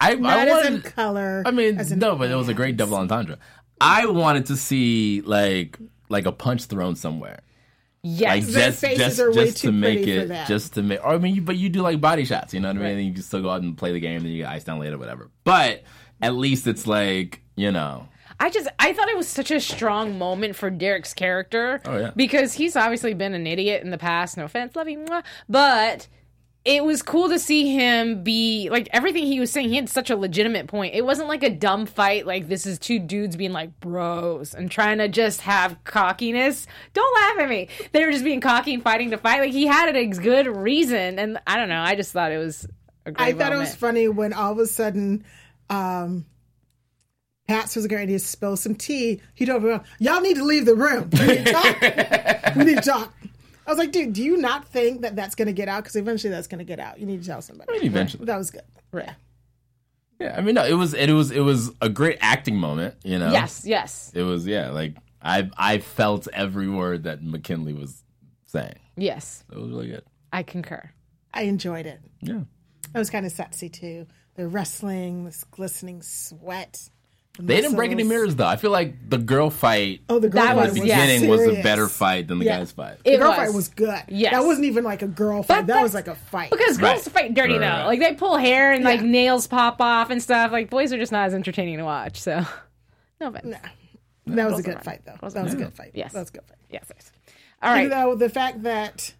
[0.01, 1.43] I, Not I wanted, color.
[1.45, 3.37] I mean, no, but it was a great double entendre.
[3.81, 5.77] I wanted to see like
[6.09, 7.41] like a punch thrown somewhere,
[8.01, 8.47] Yes.
[8.47, 10.47] Their just faces just are way just to make it, that.
[10.47, 11.03] just to make.
[11.03, 12.97] Or I mean, you, but you do like body shots, you know what I mean?
[12.97, 14.79] And you can still go out and play the game, then you get iced down
[14.79, 15.29] later, whatever.
[15.43, 15.83] But
[16.21, 18.07] at least it's like you know,
[18.39, 21.81] I just I thought it was such a strong moment for Derek's character.
[21.85, 22.11] Oh, yeah.
[22.15, 24.37] Because he's obviously been an idiot in the past.
[24.37, 25.05] No offense, love you,
[25.49, 26.07] but
[26.65, 29.69] it was cool to see him be like everything he was saying.
[29.69, 30.93] He had such a legitimate point.
[30.93, 32.27] It wasn't like a dumb fight.
[32.27, 36.67] Like this is two dudes being like bros and trying to just have cockiness.
[36.93, 37.69] Don't laugh at me.
[37.93, 39.39] They were just being cocky and fighting to fight.
[39.39, 41.81] Like he had a good reason, and I don't know.
[41.81, 42.67] I just thought it was.
[43.05, 45.23] A great I thought it was funny when all of a sudden,
[45.69, 46.25] um,
[47.47, 49.21] Pax was a going to spill some tea.
[49.33, 51.09] He told everyone, "Y'all need to leave the room.
[51.13, 51.81] We need to talk.
[52.57, 53.13] we need to talk."
[53.69, 55.83] I was like, "Dude, do you not think that that's going to get out?
[55.83, 56.99] Because eventually that's going to get out.
[56.99, 58.25] You need to tell somebody." mean, eventually.
[58.25, 58.63] that was good.
[58.91, 59.11] Right.
[60.19, 62.95] Yeah, I mean, no, it was it was it was a great acting moment.
[63.03, 63.31] You know.
[63.31, 63.63] Yes.
[63.65, 64.11] Yes.
[64.15, 68.03] It was yeah, like I I felt every word that McKinley was
[68.47, 68.79] saying.
[68.97, 69.43] Yes.
[69.51, 70.03] It was really good.
[70.33, 70.89] I concur.
[71.31, 72.01] I enjoyed it.
[72.21, 72.41] Yeah.
[72.93, 74.07] It was kind of sexy too.
[74.33, 76.89] The wrestling, this glistening sweat.
[77.39, 78.45] The They didn't break any mirrors though.
[78.45, 81.01] I feel like the girl fight Oh, the girl That fight was- at the yeah.
[81.05, 82.59] beginning was a better fight than the Yeah.
[82.59, 82.97] guys fight.
[83.03, 83.37] The girl was.
[83.37, 84.01] fight was good.
[84.09, 84.33] Yes.
[84.33, 85.67] that wasn't even like a girl fight.
[85.67, 86.51] that was like a fight.
[86.51, 87.13] Because girls Right.
[87.13, 87.87] fight dirty Right, though.
[87.87, 90.51] Like they pull hair and like nails pop off and stuff.
[90.51, 92.19] Like boys are just not as entertaining to watch.
[92.19, 92.45] So
[93.21, 93.55] no offense.
[94.27, 94.83] that was a good fine.
[94.83, 95.13] fight, though.
[95.29, 95.91] That are was a good fight.
[95.93, 96.13] Yes.
[96.13, 96.57] that was a good fight.
[96.69, 97.11] Yes, yes.
[97.63, 97.89] All right.
[97.89, 99.13] Though the fact that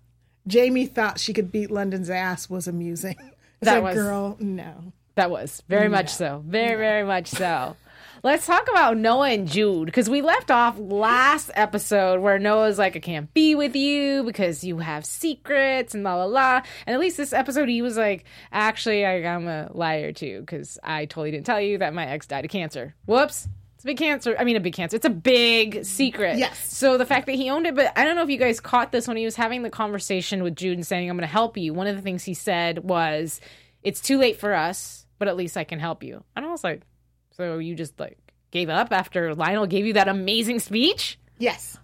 [0.47, 3.15] Jamie thought she could beat London's ass was amusing.
[3.61, 4.93] It's That like, was- girl, no.
[5.15, 6.41] That was very much so.
[6.47, 7.75] Very, very much so.
[8.21, 12.97] Let's talk about Noah and Jude because we left off last episode where Noah's like,
[12.97, 16.61] I can't be with you because you have secrets and blah, blah, blah.
[16.85, 20.77] And at least this episode, he was like, Actually, I, I'm a liar too because
[20.83, 22.93] I totally didn't tell you that my ex died of cancer.
[23.05, 23.47] Whoops.
[23.75, 24.35] It's a big cancer.
[24.37, 24.97] I mean, a big cancer.
[24.97, 26.37] It's a big secret.
[26.37, 26.75] Yes.
[26.75, 28.91] So the fact that he owned it, but I don't know if you guys caught
[28.91, 31.55] this when he was having the conversation with Jude and saying, I'm going to help
[31.55, 31.73] you.
[31.73, 33.39] One of the things he said was,
[33.81, 36.21] It's too late for us, but at least I can help you.
[36.35, 36.81] And I was like,
[37.39, 38.17] So you just like
[38.51, 41.17] gave up after Lionel gave you that amazing speech?
[41.37, 41.77] Yes.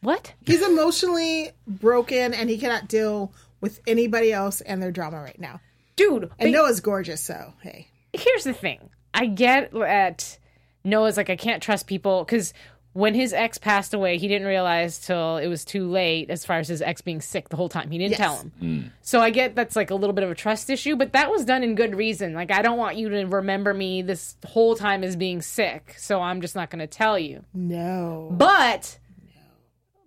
[0.00, 0.34] What?
[0.44, 5.60] He's emotionally broken and he cannot deal with anybody else and their drama right now.
[5.94, 7.86] Dude, And Noah's gorgeous, so hey.
[8.12, 8.90] here's the thing.
[9.14, 10.38] I get that
[10.82, 12.52] Noah's like, I can't trust people because
[12.92, 16.58] when his ex passed away, he didn't realize till it was too late as far
[16.58, 17.90] as his ex being sick the whole time.
[17.90, 18.18] He didn't Yes.
[18.18, 18.52] tell him.
[18.58, 18.80] Hmm.
[19.02, 21.44] So I get that's like a little bit of a trust issue, but that was
[21.44, 22.34] done in good reason.
[22.34, 26.20] Like, I don't want you to remember me this whole time as being sick, so
[26.20, 27.44] I'm just not going to tell you.
[27.54, 28.28] No.
[28.32, 28.98] But.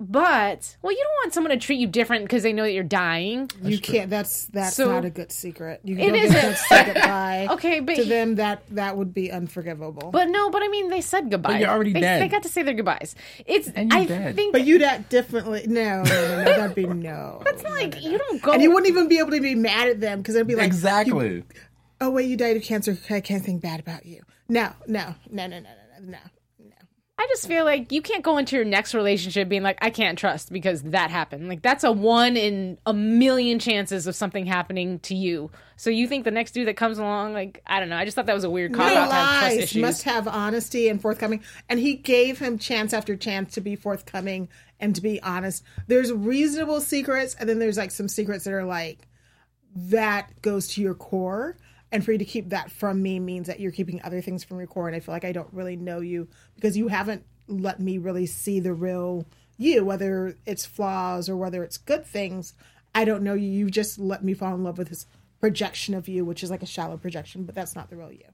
[0.05, 2.83] But well, you don't want someone to treat you different because they know that you're
[2.83, 3.49] dying.
[3.61, 5.79] you can't that's that's So- not a good secret.
[5.83, 6.31] You It don't isn't.
[6.33, 7.47] get to say goodbye.
[7.51, 10.11] Okay, but to them that that would be unforgivable.
[10.11, 11.59] But no, but I mean, they said goodbye.
[11.59, 12.21] you're already they, dead.
[12.21, 13.15] They got to say their goodbyes.
[13.45, 14.35] It's And you're I dead.
[14.35, 15.65] think But you'd act differently.
[15.67, 16.43] No, no, no, no.
[16.43, 17.41] That'd be no.
[17.45, 18.51] That's like you don't go.
[18.51, 20.67] and you wouldn't even be able to be mad at them because they'd be like,
[20.67, 21.27] exactly.
[21.35, 21.43] you-
[22.01, 22.97] oh wait, you died of cancer.
[23.09, 24.21] I can't think bad about you.
[24.49, 26.17] No, no, no, no, no, no, no, no.
[27.23, 30.19] I just feel like you can't go into your next relationship being like, I can't
[30.19, 31.47] trust because that happened.
[31.47, 35.49] Like that's a one in a million chances of something happening to you.
[35.77, 37.95] So you think the next dude that comes along, like I don't know.
[37.95, 39.57] I just thought that was a weird cop out to have trust lies.
[39.63, 39.81] issues.
[39.81, 41.43] Must have honesty and forthcoming.
[41.69, 44.49] And he gave him chance after chance to be forthcoming
[44.81, 45.63] and to be honest.
[45.87, 49.07] There's reasonable secrets, and then there's like some secrets that are like
[49.75, 51.55] that goes to your core.
[51.93, 54.57] And for you to keep that from me means that you're keeping other things from
[54.57, 54.87] your core.
[54.87, 58.25] And I feel like I don't really know you because you haven't let me really
[58.25, 59.27] see the real
[59.57, 62.55] you, whether it's flaws or whether it's good things.
[62.95, 63.47] I don't know you.
[63.47, 65.05] You just let me fall in love with this
[65.39, 68.25] projection of you, which is like a shallow projection, but that's not the real you.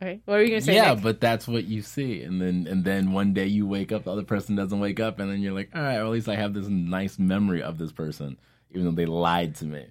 [0.00, 0.76] okay, what are you gonna say?
[0.76, 1.02] Yeah, Nick?
[1.02, 4.12] but that's what you see, and then and then one day you wake up, the
[4.12, 6.36] other person doesn't wake up, and then you're like, all right, or at least I
[6.36, 8.38] have this nice memory of this person,
[8.70, 9.88] even though they lied to me.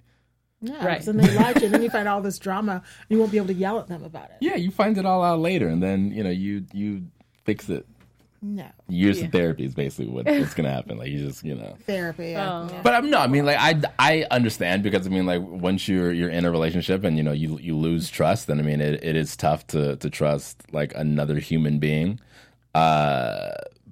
[0.62, 1.02] Yeah, Right.
[1.02, 2.82] So then they lie to you, and then you find all this drama.
[3.08, 4.36] You won't be able to yell at them about it.
[4.40, 7.06] Yeah, you find it all out later, and then you know you you
[7.44, 7.86] fix it.
[8.42, 10.96] No Years of therapy is basically what, what's gonna happen.
[10.96, 11.76] Like you just you know.
[11.86, 12.30] therapy.
[12.30, 12.62] Yeah.
[12.62, 12.68] Oh.
[12.72, 12.80] yeah.
[12.82, 16.12] But I'm no, I mean like I I understand because I mean like once you're
[16.12, 19.04] you're in a relationship and you know you you lose trust, then I mean it,
[19.04, 22.18] it is tough to to trust like another human being.
[22.74, 23.50] Uh,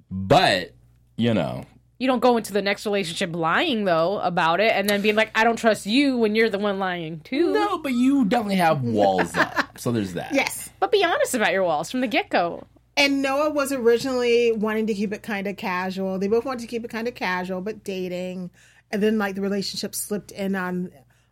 [0.09, 0.71] but
[1.15, 1.65] you know
[1.99, 5.31] you don't go into the next relationship lying though about it, and then being like,
[5.35, 7.53] I don't trust you when you're the one lying too.
[7.53, 10.33] no, but you definitely have walls up, so there's that.
[10.33, 10.69] Yes.
[10.79, 12.65] But be honest about your walls from the get go.
[12.95, 16.19] And Noah was originally wanting to keep it kind of casual.
[16.19, 18.49] They both wanted to keep it kind of casual, but dating.
[18.91, 20.91] And then like the relationship slipped in on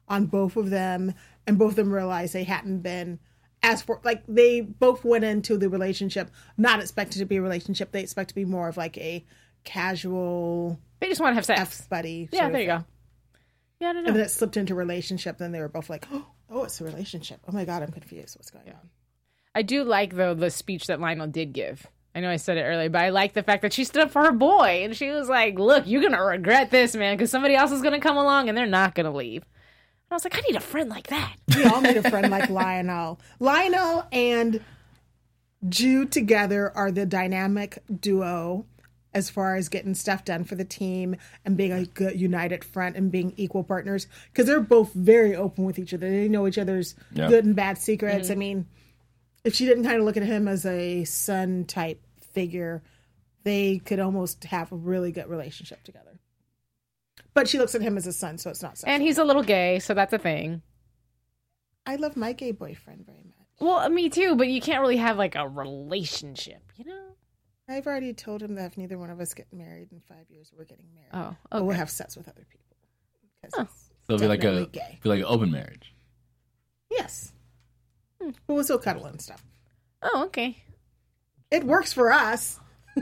[0.10, 1.14] on both of them,
[1.46, 3.20] and both of them realized they hadn't been
[3.64, 7.92] as for like they both went into the relationship not expected to be a relationship.
[7.92, 9.26] They expect to be more of like a
[9.68, 11.60] casual They just want to have sex.
[11.62, 12.30] F buddy.
[12.32, 12.78] yeah, there you thing.
[12.80, 12.86] go.
[13.80, 14.08] Yeah, I don't know.
[14.08, 15.38] And then it slipped into relationship.
[15.38, 17.40] Then they were both like, oh, "Oh, it's a relationship.
[17.48, 18.36] Oh my god, I'm confused.
[18.38, 18.90] What's going on?"
[19.54, 21.86] I do like though the speech that Lionel did give.
[22.16, 24.12] I know I said it earlier, but I like the fact that she stood up
[24.12, 27.54] for her boy and she was like, "Look, you're gonna regret this, man, because somebody
[27.56, 30.42] else is gonna come along and they're not gonna leave." And I was like, I
[30.48, 31.36] need a friend like that.
[31.56, 33.20] We all need a friend like Lionel.
[33.40, 34.62] Lionel and
[35.68, 38.66] Jude together are the dynamic duo
[39.18, 42.96] as far as getting stuff done for the team and being a good united front
[42.96, 46.08] and being equal partners because they're both very open with each other.
[46.08, 47.28] They know each other's Yeah.
[47.28, 48.30] good and bad secrets.
[48.30, 48.40] I mm-hmm.
[48.40, 48.66] mean,
[49.44, 52.00] if she didn't kind of look at him as a son type
[52.34, 52.84] figure,
[53.44, 56.20] they could almost have a really good relationship together.
[57.34, 58.88] But she looks at him as a son, so it's not so.
[58.88, 60.62] And he's a little gay, so that's a thing.
[61.88, 63.48] I love my gay boyfriend very much.
[63.60, 67.07] Well, me too, but you can't really have like a relationship, you know?
[67.70, 70.52] I've already told him that if neither one of us get married in five years,
[70.58, 71.10] we're getting married.
[71.14, 72.78] Oh, But we'll have sex with other people.
[73.58, 73.68] Oh.
[74.08, 75.00] So it'll be like a gay.
[75.04, 75.94] be like an open marriage.
[76.90, 77.34] Yes.
[78.22, 78.30] Hmm.
[78.48, 79.44] But we'll still cuddle and stuff.
[80.02, 80.64] Oh, okay.
[81.52, 82.60] It works for us.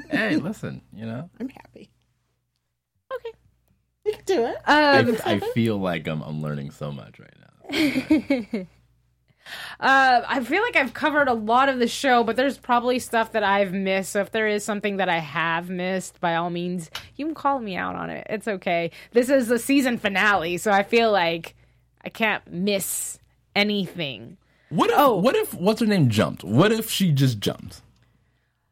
[0.10, 1.91] hey, listen, you know, I'm happy.
[3.13, 3.32] Okay.
[4.06, 4.58] You can do it.
[4.65, 8.65] I, Um, I feel like I'm I'm learning so much right now.
[9.79, 13.31] Uh, I feel like I've covered a lot of the show, but there's probably stuff
[13.34, 14.12] that I've missed.
[14.13, 17.60] So if there is something that I have missed, by all means, you can call
[17.60, 18.25] me out on it.
[18.29, 18.91] It's okay.
[19.12, 21.55] This is the season finale, so I feel like
[22.03, 23.19] I can't miss
[23.55, 24.38] anything.
[24.69, 25.15] What if Oh.
[25.17, 26.43] what if what's her name jumped?
[26.43, 27.81] What if she just jumped?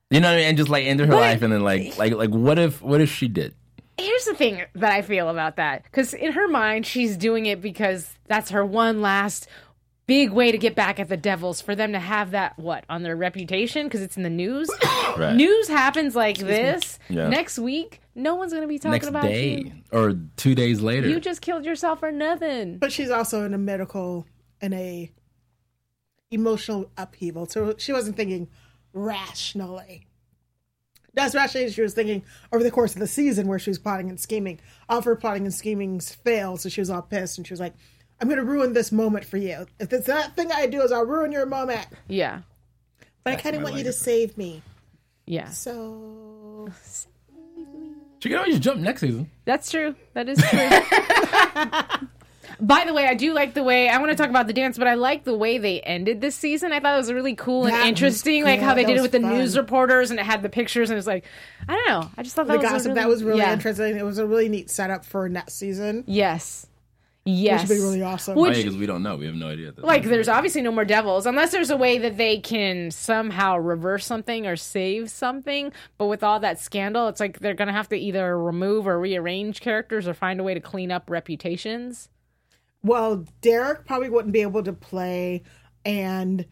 [0.09, 0.45] You know what I mean?
[0.49, 2.99] And just like ended her But- life and then like like like what if what
[3.01, 3.53] if she did?
[3.99, 5.83] Here's the thing that I feel about that.
[5.83, 9.47] Because in her mind, she's doing it because that's her one last
[10.05, 13.03] big way to get back at the Devils for them to have that, what, on
[13.03, 13.87] their reputation?
[13.87, 14.69] Because it's in the news.
[15.15, 15.35] Right.
[15.35, 16.97] News happens like this.
[17.07, 17.29] Yeah.
[17.29, 19.71] Next week, no one's going to be talking Next about day you.
[19.91, 21.07] or two days later.
[21.07, 22.79] You just killed yourself for nothing.
[22.79, 24.25] But she's also in a medical
[24.59, 25.11] and a
[26.31, 27.45] emotional upheaval.
[27.45, 28.49] So she wasn't thinking
[28.91, 30.07] rationally.
[31.13, 34.09] That's rationally she was thinking over the course of the season where she was plotting
[34.09, 34.59] and scheming.
[34.89, 37.59] All of her plotting and schemings failed, so she was all pissed and she was
[37.59, 37.75] like,
[38.21, 39.65] I'm gonna ruin this moment for you.
[39.79, 41.85] If it's that thing I do is I'll ruin your moment.
[42.07, 42.41] Yeah.
[43.23, 44.03] But I kinda want you to legacy.
[44.03, 44.61] save me.
[45.25, 45.49] Yeah.
[45.49, 46.69] So
[48.19, 49.29] she could always jump next season.
[49.45, 49.95] That's true.
[50.13, 52.07] That is true.
[52.59, 54.77] By the way, I do like the way I want to talk about the dance,
[54.77, 56.71] but I like the way they ended this season.
[56.71, 58.97] I thought it was really cool and That was interesting, like how they That did
[58.97, 61.25] it was with the news reporters and it had the pictures and it was like,
[61.67, 62.09] I don't know.
[62.17, 63.53] I just thought that the was gossip really, that was really yeah.
[63.53, 63.97] interesting.
[63.97, 66.03] It was a really neat setup for next season.
[66.07, 66.67] Yes.
[67.25, 67.61] Yes.
[67.61, 68.35] Which would be really awesome.
[68.37, 69.15] Which- oh, yeah, because we don't know.
[69.15, 69.69] We have no idea.
[69.69, 70.11] At like point.
[70.11, 74.45] there's obviously no more devils unless there's a way that they can somehow reverse something
[74.45, 78.37] or save something but with all that scandal it's like they're gonna have to either
[78.37, 82.09] remove or rearrange characters or find a way to clean up reputations
[82.83, 85.43] Well, Derek probably wouldn't be able to play
[85.85, 86.45] and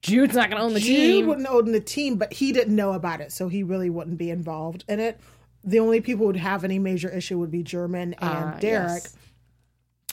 [0.00, 2.74] jude's not gonna own the Jude team Jude wouldn't own the team, but he didn't
[2.74, 5.20] know about it, so he really wouldn't be involved in it.
[5.64, 9.02] The only people who would have any major issue would be German and Ah, Derek,
[9.04, 9.16] yes.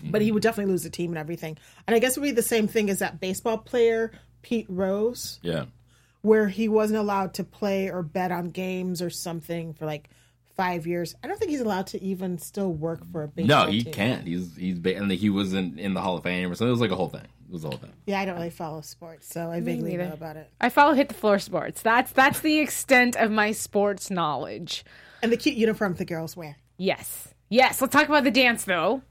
[0.04, 1.58] But he would definitely lose the team and everything.
[1.88, 5.40] And I guess it would be the same thing as that baseball player Pete Rose,
[5.42, 5.66] yeah.
[6.22, 10.10] where he wasn't allowed to play or bet on games or something for like
[10.56, 11.16] five years.
[11.24, 13.94] I don't think he's allowed to even still work for a baseball No, he team.
[13.94, 14.28] can't.
[14.28, 16.68] He's he's ba- and he wasn't in the Hall of Fame or something.
[16.70, 17.22] It was like a whole thing.
[17.24, 17.92] It was a whole thing.
[18.06, 20.06] Yeah, I don't really follow sports, so I vaguely neither.
[20.10, 20.50] know about it.
[20.62, 24.86] i follow hit the floor sports that's that's the extent of my sports knowledge
[25.24, 26.58] And the cute uniform the girls wear.
[26.78, 29.02] yes yes let's talk about the dance though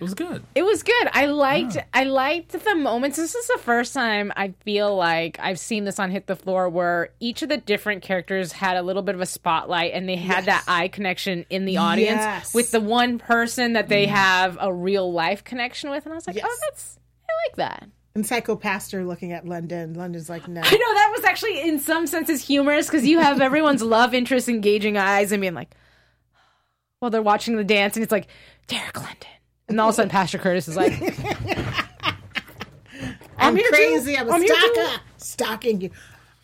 [0.00, 0.42] It was good.
[0.54, 1.08] It was good.
[1.12, 3.16] I liked I liked the moments.
[3.16, 6.68] This is the first time I feel like I've seen this on Hit the Floor
[6.68, 10.16] where each of the different characters had a little bit of a spotlight and they
[10.16, 12.54] had that eye connection in the audience Yes.
[12.54, 14.10] with the one person that they mm.
[14.10, 16.04] have a real life connection with.
[16.04, 16.48] And I was like, oh, Yes.
[16.50, 17.88] oh, that's I like that.
[18.16, 19.94] And Psycho Pastor looking at London.
[19.94, 20.60] London's like, no.
[20.64, 24.48] I know that was actually in some senses humorous because you have everyone's love interest
[24.48, 25.74] engaging eyes and being like,
[27.00, 28.28] while they're watching the dance, and it's like
[28.68, 29.28] Derek London,
[29.68, 30.92] and all of a sudden Pastor Curtis is like,
[33.38, 33.70] I'm, here too.
[33.70, 34.16] crazy.
[34.16, 35.00] I'm a I'm stalker.
[35.16, 35.90] Stalking you.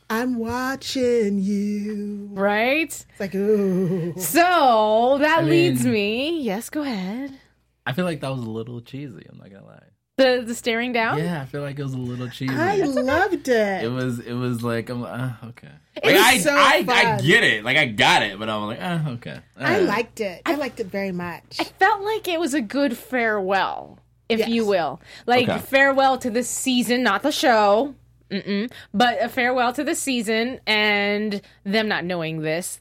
[0.09, 2.29] I'm watching you.
[2.33, 2.83] right?
[2.93, 4.15] It's like, ooh.
[4.19, 6.41] So that I leads mean- me.
[6.43, 7.39] Yes, go ahead.
[7.87, 9.27] I feel like that was a little cheesy.
[9.31, 9.83] I'm not gonna lie.
[10.21, 11.19] The the staring down.
[11.19, 12.55] Yeah, I feel like it was a little cheesy.
[12.55, 13.85] I loved it.
[13.85, 14.19] it was.
[14.21, 15.03] It was like I'm.
[15.03, 15.69] Uh, okay.
[15.97, 17.25] It Like, was I, so I, I fun.
[17.27, 17.65] get it.
[17.65, 19.41] Like I got it, but I'm like, uh, okay.
[19.59, 20.43] I liked it.
[20.47, 21.57] I liked it very much.
[21.61, 23.99] I felt like it was a good farewell,
[24.29, 24.49] if Yes.
[24.49, 25.59] you will, like Okay.
[25.59, 27.95] farewell to the season, not the show,
[28.31, 32.81] Mm-mm, but a farewell to the season and them not knowing this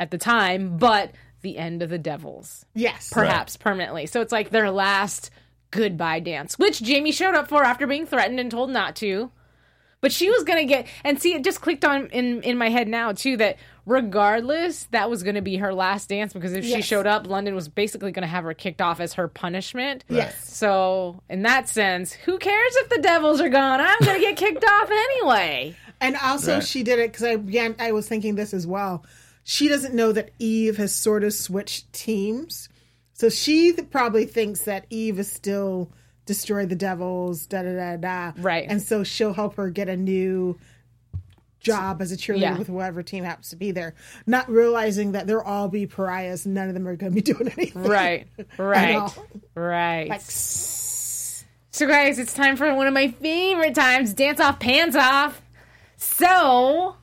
[0.00, 1.12] at the time, but
[1.42, 2.64] the end of the Devils.
[2.74, 3.10] yes.
[3.12, 4.06] perhaps permanently.
[4.06, 5.30] So it's like their last
[5.70, 9.30] goodbye dance, which Jamie showed up for after being threatened and told not to.
[10.02, 12.86] But she was gonna get and see it just clicked on in in my head
[12.86, 13.56] now too that
[13.86, 17.68] regardless that was gonna be her last dance because if she showed up, London was
[17.68, 20.04] basically gonna have her kicked off as her punishment.
[20.08, 20.48] Yes.
[20.52, 23.80] So in that sense, who cares if the Devils are gone?
[23.80, 25.74] I'm gonna get kicked off anyway.
[26.00, 26.64] And also, Right.
[26.64, 29.04] she did it because I again I was thinking this as well.
[29.44, 32.68] She doesn't know that Eve has sort of switched teams,
[33.18, 35.90] so she th- probably thinks that Eve is still
[36.26, 38.32] destroy the devils, da da da da.
[38.42, 38.66] Right.
[38.68, 40.58] and so she'll help her get a new
[41.60, 42.58] job as a cheerleader Yeah.
[42.58, 43.94] with whatever team happens to be there,
[44.26, 46.44] not realizing that they'll all be pariahs.
[46.46, 47.82] and None of them are going to be doing anything.
[47.82, 48.26] Right.
[48.58, 49.10] Right.
[49.54, 50.08] Right.
[50.10, 55.40] Like, So, guys, it's time for one of my favorite times dance off, pants off.
[55.96, 56.96] So,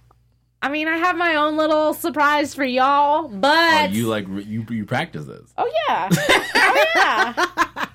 [0.63, 3.91] I mean, I have my own little surprise for y'all, Oh, but.
[3.91, 5.53] you like you you practice this.
[5.57, 6.07] Oh, yeah.
[6.55, 7.85] oh, yeah.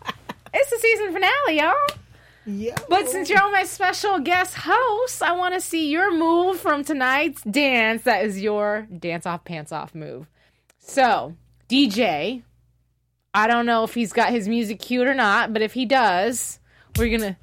[0.52, 1.72] it's the season finale, y'all.
[2.44, 2.76] yeah.
[2.90, 7.40] But since you're my special guest host, I want to see your move from tonight's
[7.42, 8.02] dance.
[8.02, 10.26] That is your dance off, pants off move.
[10.78, 11.34] So,
[11.70, 12.42] DJ,
[13.32, 16.58] I don't know if he's got his music cued or not, but if he does,
[16.98, 17.38] we're gonna.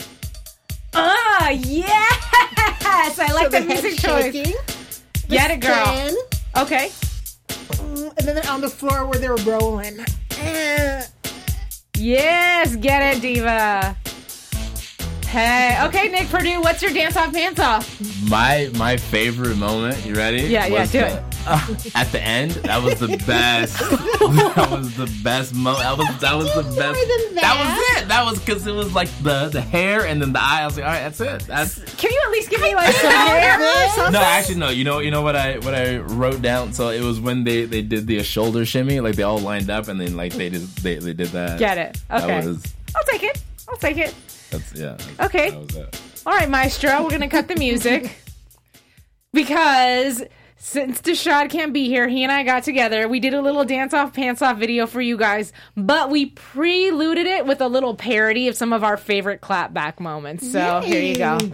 [0.93, 3.19] Ah, yes!
[3.19, 4.74] I like So the the music choice.
[5.29, 5.85] Shaking, Get it, girl.
[5.85, 6.15] spin,
[6.57, 6.91] Okay.
[8.17, 9.99] and then they're on the floor where they're rolling.
[10.39, 11.03] Eh.
[11.97, 13.95] Yes, get it, diva.
[15.27, 18.29] Hey, okay, Nick Perdue, what's your dance off, pants off?
[18.29, 20.05] My my favorite moment.
[20.05, 20.43] You ready?
[20.43, 21.23] Yeah, yeah, was do the- it.
[21.95, 23.77] at the end, that was the best.
[23.79, 25.83] that was the best moment.
[25.83, 26.79] That was that was the best.
[26.79, 27.57] That that.
[27.59, 28.07] was it.
[28.07, 30.61] That was because it was like the the hair and then the eye.
[30.61, 31.47] I was like, all right, that's it.
[31.47, 33.57] That's Can you at least give me like some hair?
[34.11, 34.69] no, actually no.
[34.69, 36.73] You know, you know what I what I wrote down.
[36.73, 39.87] So it was when they they did the shoulder shimmy, like they all lined up,
[39.87, 41.59] and then like they just they they did that.
[41.59, 42.01] Get it.
[42.09, 42.45] Okay.
[42.47, 43.43] Was I'll take it.
[43.69, 44.15] I'll take it.
[44.49, 44.95] that's yeah.
[44.97, 45.49] that's- Okay.
[45.51, 46.01] That was it.
[46.25, 48.17] All right, Maestro, we're gonna cut the music
[49.31, 50.23] because
[50.65, 53.07] since Deshad can't be here, he and I got together.
[53.07, 57.27] We did a little dance off, pants off video for you guys, but we preluded
[57.27, 60.51] it with a little parody of some of our favorite clapback moments.
[60.51, 61.37] So here you go.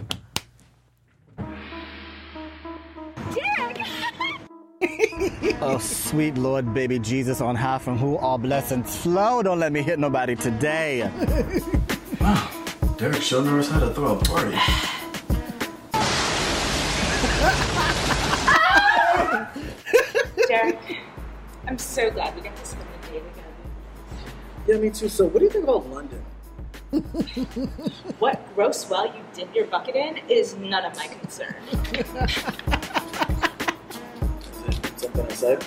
[5.64, 9.40] Oh, sweet Lord, baby Jesus on high, from who all blessings flow.
[9.40, 11.08] Don't let me hit nobody today.
[12.20, 12.50] Wow,
[12.98, 14.56] Derek showed us how to throw a party.
[20.52, 20.98] Derek,
[21.66, 23.48] I'm so glad we got to spend the day together.
[24.68, 25.08] Yeah, me too.
[25.08, 26.22] So, what do you think about London?
[28.18, 31.54] What gross well you dip your bucket in is none of my concern.
[34.98, 35.64] Something I said?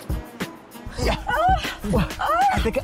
[1.04, 2.78] yeah I think.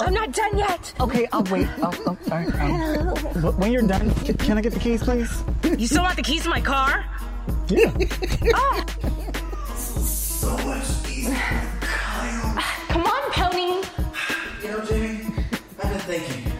[0.00, 0.94] I'm not done yet.
[1.00, 1.66] Okay, I'll wait.
[1.78, 2.54] Oh, oh, all right.
[2.54, 5.42] Um, when you're done, can I get the keys, please?
[5.76, 7.04] You still want the keys to my car?
[7.66, 9.41] So much easier.
[12.88, 13.86] Come on, pony.
[14.62, 15.26] You know, Jamie,
[15.82, 16.52] I've been thinking.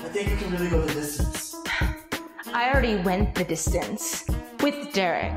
[0.00, 1.54] I think you can really go the distance.
[2.52, 4.24] I already went the distance
[4.62, 5.32] with Derek.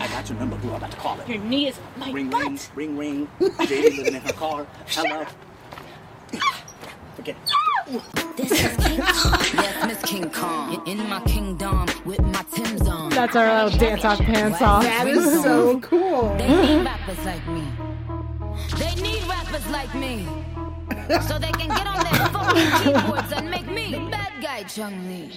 [0.00, 0.70] I got your number, boo.
[0.70, 1.28] I'm about to call it.
[1.28, 2.70] Your knee is my Ring, butt.
[2.74, 3.50] ring, ring, ring.
[3.66, 4.66] Jamie living in her car.
[4.88, 5.24] Hello.
[7.16, 7.36] Forget.
[7.36, 7.63] it.
[8.36, 9.40] This is King Kong.
[9.54, 10.82] Yes, Miss King Kong.
[10.86, 13.10] In in my kingdom with my Tim's on.
[13.10, 14.82] That's our little dance off, pants off.
[14.82, 16.34] That is so cool.
[16.38, 17.64] They need rappers like me.
[18.78, 20.26] They need rappers like me.
[21.28, 22.70] So they can get on their fucking
[23.02, 25.30] keyboards and make me the bad guy, Chung Lee.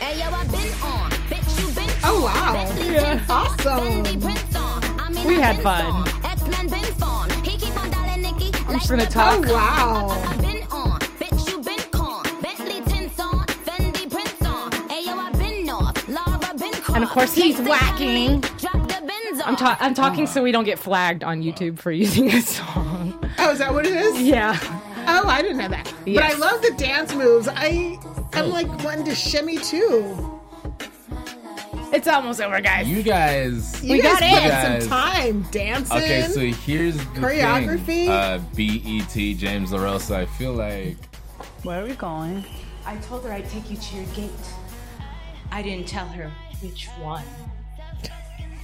[0.00, 1.10] Hey yo, I've been on.
[1.30, 2.52] Bitch, you been Oh, wow.
[2.52, 3.14] Bentley Yeah.
[3.14, 3.30] tints.
[3.30, 4.04] Awesome.
[4.04, 5.00] Fendi prints on.
[5.00, 5.86] I mean, We I've had fun.
[5.86, 6.08] on.
[6.24, 7.30] X-Men been fun.
[7.42, 8.50] He keep on dialing Nikki.
[8.68, 9.44] I'm just gonna talk.
[9.48, 10.53] Oh, wow.
[16.94, 18.40] And of course he's whacking.
[18.40, 22.26] The Benz I'm, ta- I'm talking so we don't get flagged on YouTube for using
[22.26, 23.18] this song.
[23.38, 24.20] Oh, is that what it is?
[24.20, 24.56] Yeah.
[25.06, 25.92] Oh, I didn't know that.
[26.06, 26.22] Yes.
[26.22, 27.48] But I love the dance moves.
[27.50, 27.98] I
[28.32, 30.30] I'm like wanting to shimmy too.
[31.92, 32.88] It's almost over, guys.
[32.88, 33.82] You guys.
[33.84, 34.42] You We guys got put it.
[34.42, 34.82] in Guys.
[34.82, 35.96] some time dancing.
[35.96, 37.84] Okay, so here's the Choreography?
[37.86, 38.08] Thing.
[38.08, 40.16] Uh, BET James LaRosa.
[40.16, 40.96] I feel like
[41.62, 42.44] Where are we going?
[42.86, 44.30] I told her I'd take you to your gate.
[45.52, 46.32] I didn't tell her
[46.62, 47.24] which one.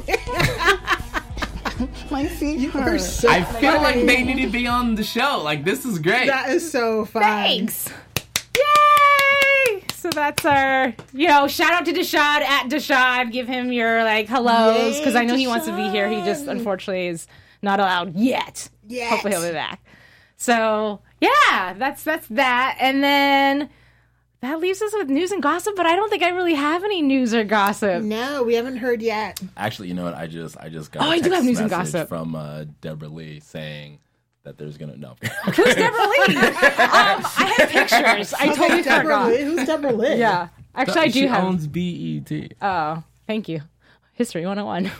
[2.11, 3.01] My feet You're hurt.
[3.01, 5.41] so I feel like they need to be on the show.
[5.43, 6.26] Like this is great.
[6.26, 7.22] That is so fun.
[7.22, 7.88] Thanks.
[8.57, 9.82] Yay!
[9.95, 13.32] So that's our, you know, shout out to Deshad at Deshad.
[13.32, 16.09] Give him your like hellos because I know he wants to be here.
[16.09, 17.26] He just unfortunately is
[17.62, 18.68] not allowed yet.
[18.86, 19.11] Yet.
[19.11, 19.82] Hopefully he'll be back.
[20.36, 22.76] So yeah, that's that's that.
[22.80, 23.70] And then
[24.41, 27.03] that leaves us with news and gossip, but I don't think I really have any
[27.03, 28.03] news or gossip.
[28.03, 29.41] No, we haven't heard yet.
[29.57, 30.14] Actually, you know what?
[30.14, 32.09] I just I just got Oh, a I do have news and gossip.
[32.09, 33.99] from uh, Deborah Lee saying
[34.45, 35.16] that there's gonna no.
[35.45, 36.36] Who's Deborah Lee?
[36.36, 38.32] um, I had pictures.
[38.34, 39.28] I totally Deborah forgot.
[39.30, 39.43] Lee?
[39.43, 40.16] Who's Deborah Lee?
[40.16, 40.49] Yeah.
[40.74, 41.45] Actually, I do she have.
[41.45, 42.53] owns BET.
[42.62, 43.61] Oh, thank you.
[44.14, 44.91] History 101.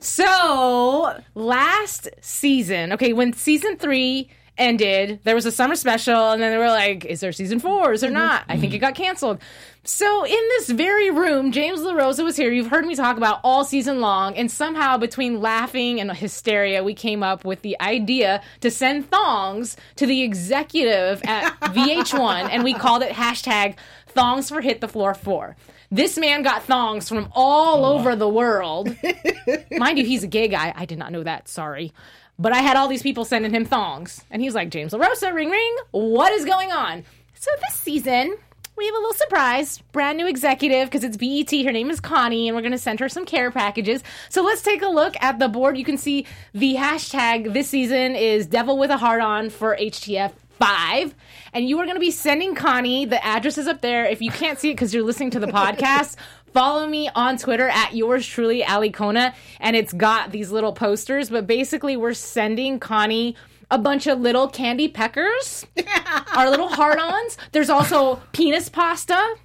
[0.00, 6.52] So, last season, okay, when season three ended, there was a summer special, and then
[6.52, 7.92] they were like, is there season four?
[7.92, 8.18] Is there mm-hmm.
[8.18, 8.44] not?
[8.48, 9.40] I think it got canceled.
[9.84, 12.50] So, in this very room, James LaRosa was here.
[12.50, 16.94] You've heard me talk about all season long, and somehow between laughing and hysteria, we
[16.94, 22.74] came up with the idea to send thongs to the executive at VH1, and we
[22.74, 23.76] called it hashtag
[24.08, 25.56] thongs for hit the floor four.
[25.90, 28.94] This man got thongs from all oh, over the world.
[29.70, 30.72] Mind you, he's a gay guy.
[30.74, 31.48] I did not know that.
[31.48, 31.92] Sorry.
[32.38, 34.22] But I had all these people sending him thongs.
[34.30, 35.76] And he's like, James LaRosa, ring ring.
[35.90, 37.04] What is going on?
[37.34, 38.36] So this season,
[38.76, 39.82] we have a little surprise.
[39.92, 41.50] Brand new executive because it's BET.
[41.64, 44.02] Her name is Connie, and we're going to send her some care packages.
[44.28, 45.78] So let's take a look at the board.
[45.78, 50.32] You can see the hashtag this season is Devil with a Heart On for HTF.
[50.58, 51.14] Five,
[51.52, 54.06] and you are going to be sending Connie the address is up there.
[54.06, 56.16] If you can't see it because you're listening to the podcast,
[56.56, 61.28] follow me on Twitter at yours truly, Alikona, and it's got these little posters.
[61.28, 63.36] But basically, we're sending Connie
[63.70, 65.66] a bunch of little candy peckers,
[66.34, 67.36] our little hard-ons.
[67.52, 69.36] There's also penis pasta,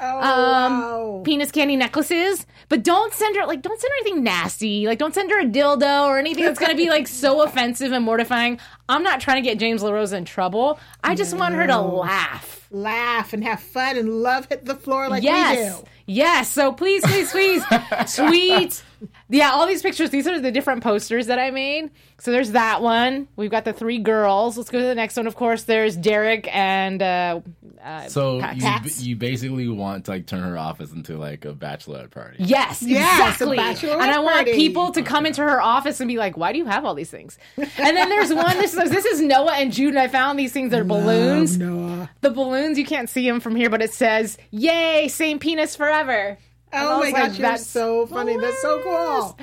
[0.00, 1.22] Oh, um, wow.
[1.24, 2.46] penis candy necklaces.
[2.68, 4.86] But don't send her like don't send her anything nasty.
[4.86, 8.04] Like don't send her a dildo or anything that's gonna be like so offensive and
[8.04, 8.60] mortifying.
[8.88, 10.78] I'm not trying to get James LaRosa in trouble.
[11.04, 12.66] I just want her to laugh.
[12.70, 15.74] Laugh and have fun and love hit the floor like yes.
[15.76, 15.88] we do.
[16.06, 16.50] Yes.
[16.50, 17.64] So please, please, please
[18.16, 18.82] tweet.
[19.30, 20.10] Yeah, all these pictures.
[20.10, 21.90] These are the different posters that I made.
[22.18, 23.28] So there's that one.
[23.36, 24.56] We've got the three girls.
[24.56, 25.26] Let's go to the next one.
[25.26, 27.40] Of course, there's Derek and uh,
[27.82, 29.00] uh, So Pax.
[29.02, 32.36] you, you basically want to like turn her office into like a bachelorette party.
[32.40, 33.58] Yes, Yes, exactly.
[33.58, 34.54] And I want party.
[34.54, 37.10] people to come into her office and be like, "Why do you have all these
[37.10, 38.58] things?" And then there's one.
[38.58, 39.90] This is this is Noah and Jude.
[39.90, 40.70] And I found these things.
[40.70, 41.58] They're balloons.
[41.58, 42.10] Noah.
[42.20, 46.38] The balloons you can't see them from here, but it says, "Yay, same penis forever."
[46.72, 48.36] And Oh my was like, gosh, "That's so funny.
[48.36, 49.38] That's so cool.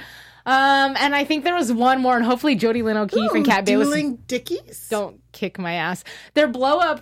[0.47, 3.55] Um, and I think there was one more, and hopefully Jodi Lyn O'Keefe and Cat
[3.55, 4.87] Kat Bailess dueling dickies.
[4.89, 6.03] don't kick my ass.
[6.35, 7.01] They're blow up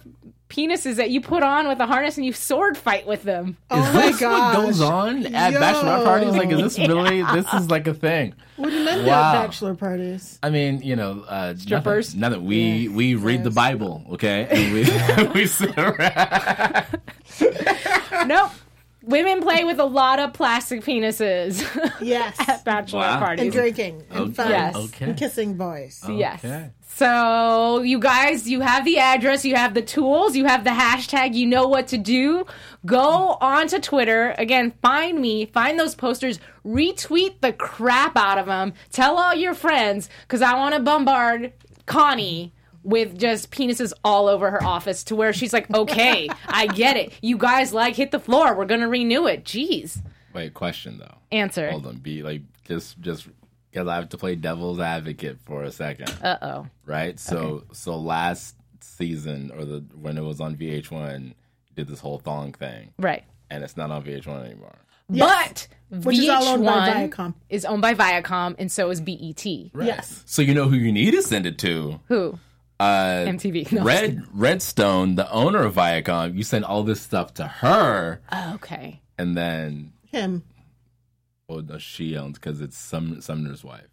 [0.53, 3.57] penises that you put on with a harness and you sword fight with them.
[3.71, 4.55] Oh Is my this gosh.
[4.55, 5.59] what goes on at Yo.
[5.59, 6.35] bachelorette parties?
[6.35, 7.23] Like, is this really?
[7.23, 8.35] This is like a thing.
[8.57, 9.33] What do men do Wow.
[9.33, 10.37] at bachelor parties?
[10.43, 12.13] I mean, you know, uh, Strippers?
[12.15, 16.85] Now that we we read the Bible, okay, and we we sit around.
[18.27, 18.51] nope.
[19.05, 21.61] Women play with a lot of plastic penises
[22.01, 22.35] Yes.
[22.47, 23.35] at bachelor Wow.
[23.37, 24.75] and drinking and fun Yes.
[24.75, 25.05] Okay.
[25.05, 26.01] and kissing boys.
[26.09, 26.41] Yes.
[26.95, 31.33] So, you guys, you have the address, you have the tools, you have the hashtag,
[31.33, 32.45] you know what to do.
[32.85, 34.35] Go onto Twitter.
[34.37, 38.73] Again, find me, find those posters, retweet the crap out of them.
[38.91, 41.51] Tell all your friends, because I want to bombard
[41.87, 42.53] Connie
[42.83, 47.13] with just penises all over her office to where she's like, okay, I get it.
[47.21, 48.55] You guys like hit the floor.
[48.55, 49.43] We're going to renew it.
[49.45, 50.01] Jeez.
[50.33, 51.15] Wait, question though.
[51.31, 51.71] Answer.
[51.71, 51.97] Hold on.
[51.97, 53.27] Be like just just
[53.71, 56.67] because I have to play devil's advocate for a second, Uh oh.
[56.85, 57.19] right?
[57.19, 61.33] So so last season or the when it was on VH1,
[61.75, 63.23] did this whole thong thing, Right.
[63.49, 64.75] and it's not on VH1 anymore.
[65.09, 67.33] But Which is all owned by VH1 Viacom.
[67.49, 69.45] is owned by Viacom, and so is BET.
[69.45, 70.23] Yes.
[70.25, 71.99] So you know who you need to send it to?
[72.07, 72.39] Who?
[72.83, 73.71] Uh, MTV.
[73.71, 76.35] No, Red Redstone, the owner of Viacom.
[76.35, 79.01] You send all this stuff to her, Oh, okay.
[79.17, 80.43] and then Him.
[81.47, 83.87] well, no, she owns because it's Sum, Sumner's wife.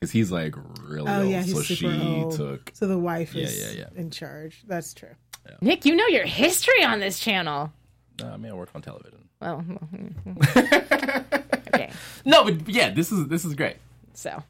[0.00, 2.34] Because he's like really Oh old, yeah, he's so super she old.
[2.36, 2.70] took.
[2.74, 4.00] So the wife Yeah, is yeah, yeah.
[4.00, 4.62] in charge.
[4.68, 5.14] That's true.
[5.62, 7.72] Nick, you know your history on this channel.
[8.20, 9.28] No, I mean, I work on television.
[9.40, 9.64] Well,
[10.56, 11.90] okay.
[12.24, 13.76] No, but yeah, this is this is great.
[14.14, 14.42] So,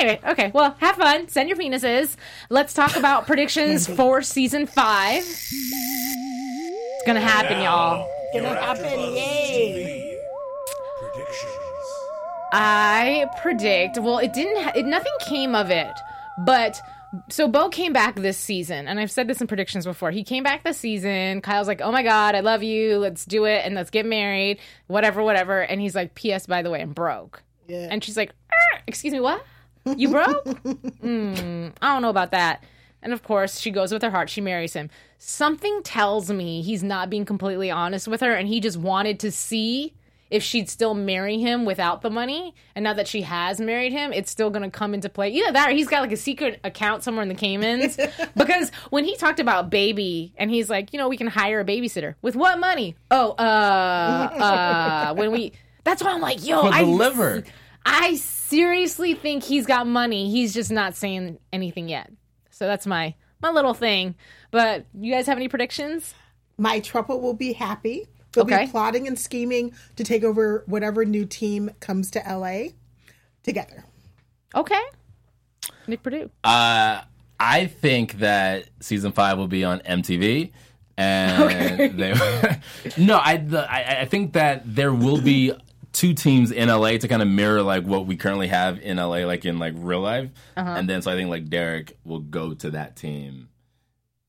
[0.00, 0.50] anyway, okay.
[0.54, 1.28] Well, have fun.
[1.28, 2.16] Send your penises.
[2.50, 5.22] Let's talk about predictions for season five.
[5.24, 8.08] It's gonna happen, y'all.
[8.32, 10.18] It's Gonna happen, yay!
[11.00, 11.52] Predictions.
[12.54, 13.98] I predict.
[13.98, 14.62] Well, it didn't.
[14.62, 15.92] Ha- it, nothing came of it.
[16.38, 16.80] But
[17.30, 20.10] so Bo came back this season, and I've said this in predictions before.
[20.10, 21.40] He came back this season.
[21.42, 22.98] Kyle's like, "Oh my god, I love you.
[22.98, 24.58] Let's do it, and let's get married.
[24.86, 26.46] Whatever, whatever." And he's like, "P.S.
[26.46, 27.88] By the way, I'm broke." Yeah.
[27.90, 29.44] And she's like, "Er, "Excuse me, what?
[29.84, 30.44] You broke?
[30.44, 32.64] mm, I don't know about that."
[33.02, 34.30] And of course, she goes with her heart.
[34.30, 34.88] She marries him.
[35.18, 39.32] Something tells me he's not being completely honest with her, and he just wanted to
[39.32, 39.94] see
[40.32, 42.54] if she'd still marry him without the money.
[42.74, 45.28] And now that she has married him, it's still going to come into play.
[45.28, 47.98] Either that or he's got like a secret account somewhere in the Caymans.
[48.36, 51.64] because when he talked about baby and he's like, you know, we can hire a
[51.66, 52.14] babysitter.
[52.22, 52.96] With what money?
[53.10, 55.52] Oh, uh, uh, when we.
[55.84, 57.44] That's why I'm like, yo, For the I, liver.
[57.84, 60.30] I seriously think he's got money.
[60.30, 62.10] He's just not saying anything yet.
[62.50, 64.14] So that's my my little thing.
[64.50, 66.14] But you guys have any predictions?
[66.58, 68.06] My throuple will be happy.
[68.32, 68.66] They'll Okay.
[68.66, 72.68] be plotting and scheming to take over whatever new team comes to LA
[73.42, 73.84] together.
[74.54, 74.80] Okay.
[75.86, 76.30] Nick Perdue.
[76.44, 77.02] Uh,
[77.40, 80.52] I think that season five will be on MTV,
[80.96, 82.14] and they.
[82.96, 85.52] no, I, the, I I think that there will be
[85.92, 89.24] two teams in LA to kind of mirror like what we currently have in LA,
[89.26, 90.70] like in like real life, Uh-huh.
[90.76, 93.48] and then so I think like Derek will go to that team,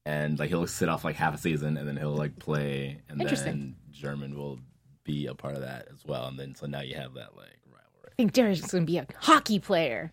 [0.05, 3.21] and like he'll sit off like half a season, and then he'll like play, and
[3.21, 3.51] Interesting.
[3.51, 4.59] then German will
[5.03, 7.57] be a part of that as well, and then so now you have that like
[7.67, 8.09] rivalry.
[8.11, 10.11] I think Derek's going to be a hockey player.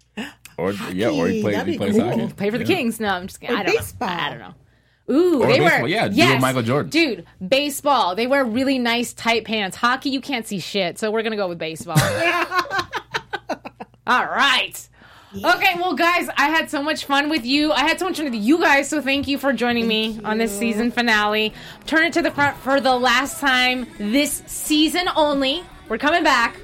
[0.56, 2.08] Or yeah, or he plays, he plays cool.
[2.10, 2.32] hockey.
[2.34, 2.76] Play for the Yeah.
[2.76, 3.00] Kings.
[3.00, 3.56] No, I'm just kidding.
[3.56, 4.08] Or I don't baseball.
[4.08, 4.14] know.
[4.14, 4.54] I don't know.
[5.10, 6.90] Ooh, Or they baseball, wear yeah, yes, Michael Jordan.
[6.90, 7.26] dude.
[7.46, 9.76] Baseball, they wear really nice tight pants.
[9.76, 11.98] Hockey, you can't see shit, so we're gonna go with baseball.
[14.06, 14.86] All right.
[15.32, 17.70] Okay, well, guys, I had so much fun with you.
[17.70, 20.38] I had so much fun with you guys, so thank you for joining me on
[20.38, 21.52] this season finale.
[21.86, 25.62] Turn it to the front for the last time this season only.
[25.88, 26.56] We're coming back.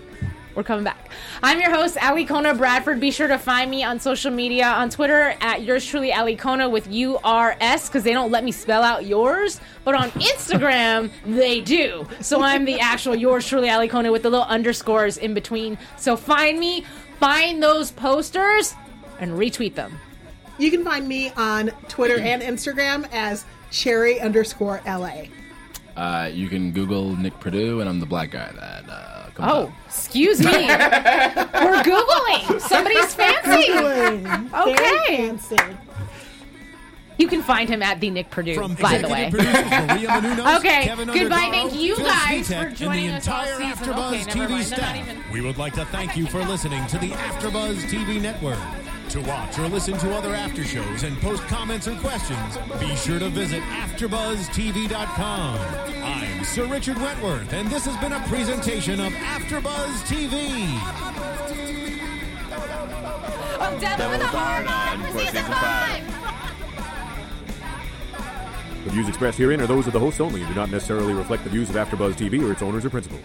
[0.57, 1.11] We're coming back.
[1.43, 2.99] I'm your host, Alikona Bradford.
[2.99, 6.91] Be sure to find me on social media on Twitter at yours truly, Alikona with
[6.91, 9.61] U R S, because they don't let me spell out yours.
[9.85, 12.09] But on Instagram, they do.
[12.23, 15.77] So I'm the actual yours truly, Alikona with the little underscores in between.
[15.99, 16.87] So find me,
[17.21, 18.75] find those posters,
[19.21, 19.99] and retweet them.
[20.59, 25.25] You can find me on Twitter and Instagram as cherry underscore LA.
[25.97, 29.63] Uh, you can Google Nick Perdue, and I'm the black guy that uh, comes Oh,
[29.65, 29.71] up.
[29.87, 30.47] excuse me.
[30.53, 32.61] We're Googling.
[32.61, 33.73] Somebody's fancy.
[33.73, 35.17] Very Okay.
[35.17, 35.57] fancy.
[37.19, 39.29] You can find him at the Nick Perdue, From by the way.
[39.29, 41.37] executive producers Maria Menounos, Okay, Kevin goodbye.
[41.39, 43.95] Undergaro, Thank you Phil guys Svitek, for joining the us all entire season.
[43.95, 44.51] AfterBuzz Okay, TV mind.
[44.51, 44.97] They're not staff.
[44.97, 48.59] even- We would like to thank you for listening to the AfterBuzz TV network.
[49.17, 53.19] To watch or listen to other after shows and post comments or questions, be sure
[53.19, 55.59] to visit AfterBuzzTV.com.
[56.05, 60.69] I'm Sir Richard Wentworth, and this has been a presentation of AfterBuzz TV.
[63.59, 66.03] Oh, Devil with a hard on for season five.
[68.85, 71.43] The views expressed herein are those of the hosts only and do not necessarily reflect
[71.43, 73.23] the views of AfterBuzz TV or its owners or principals.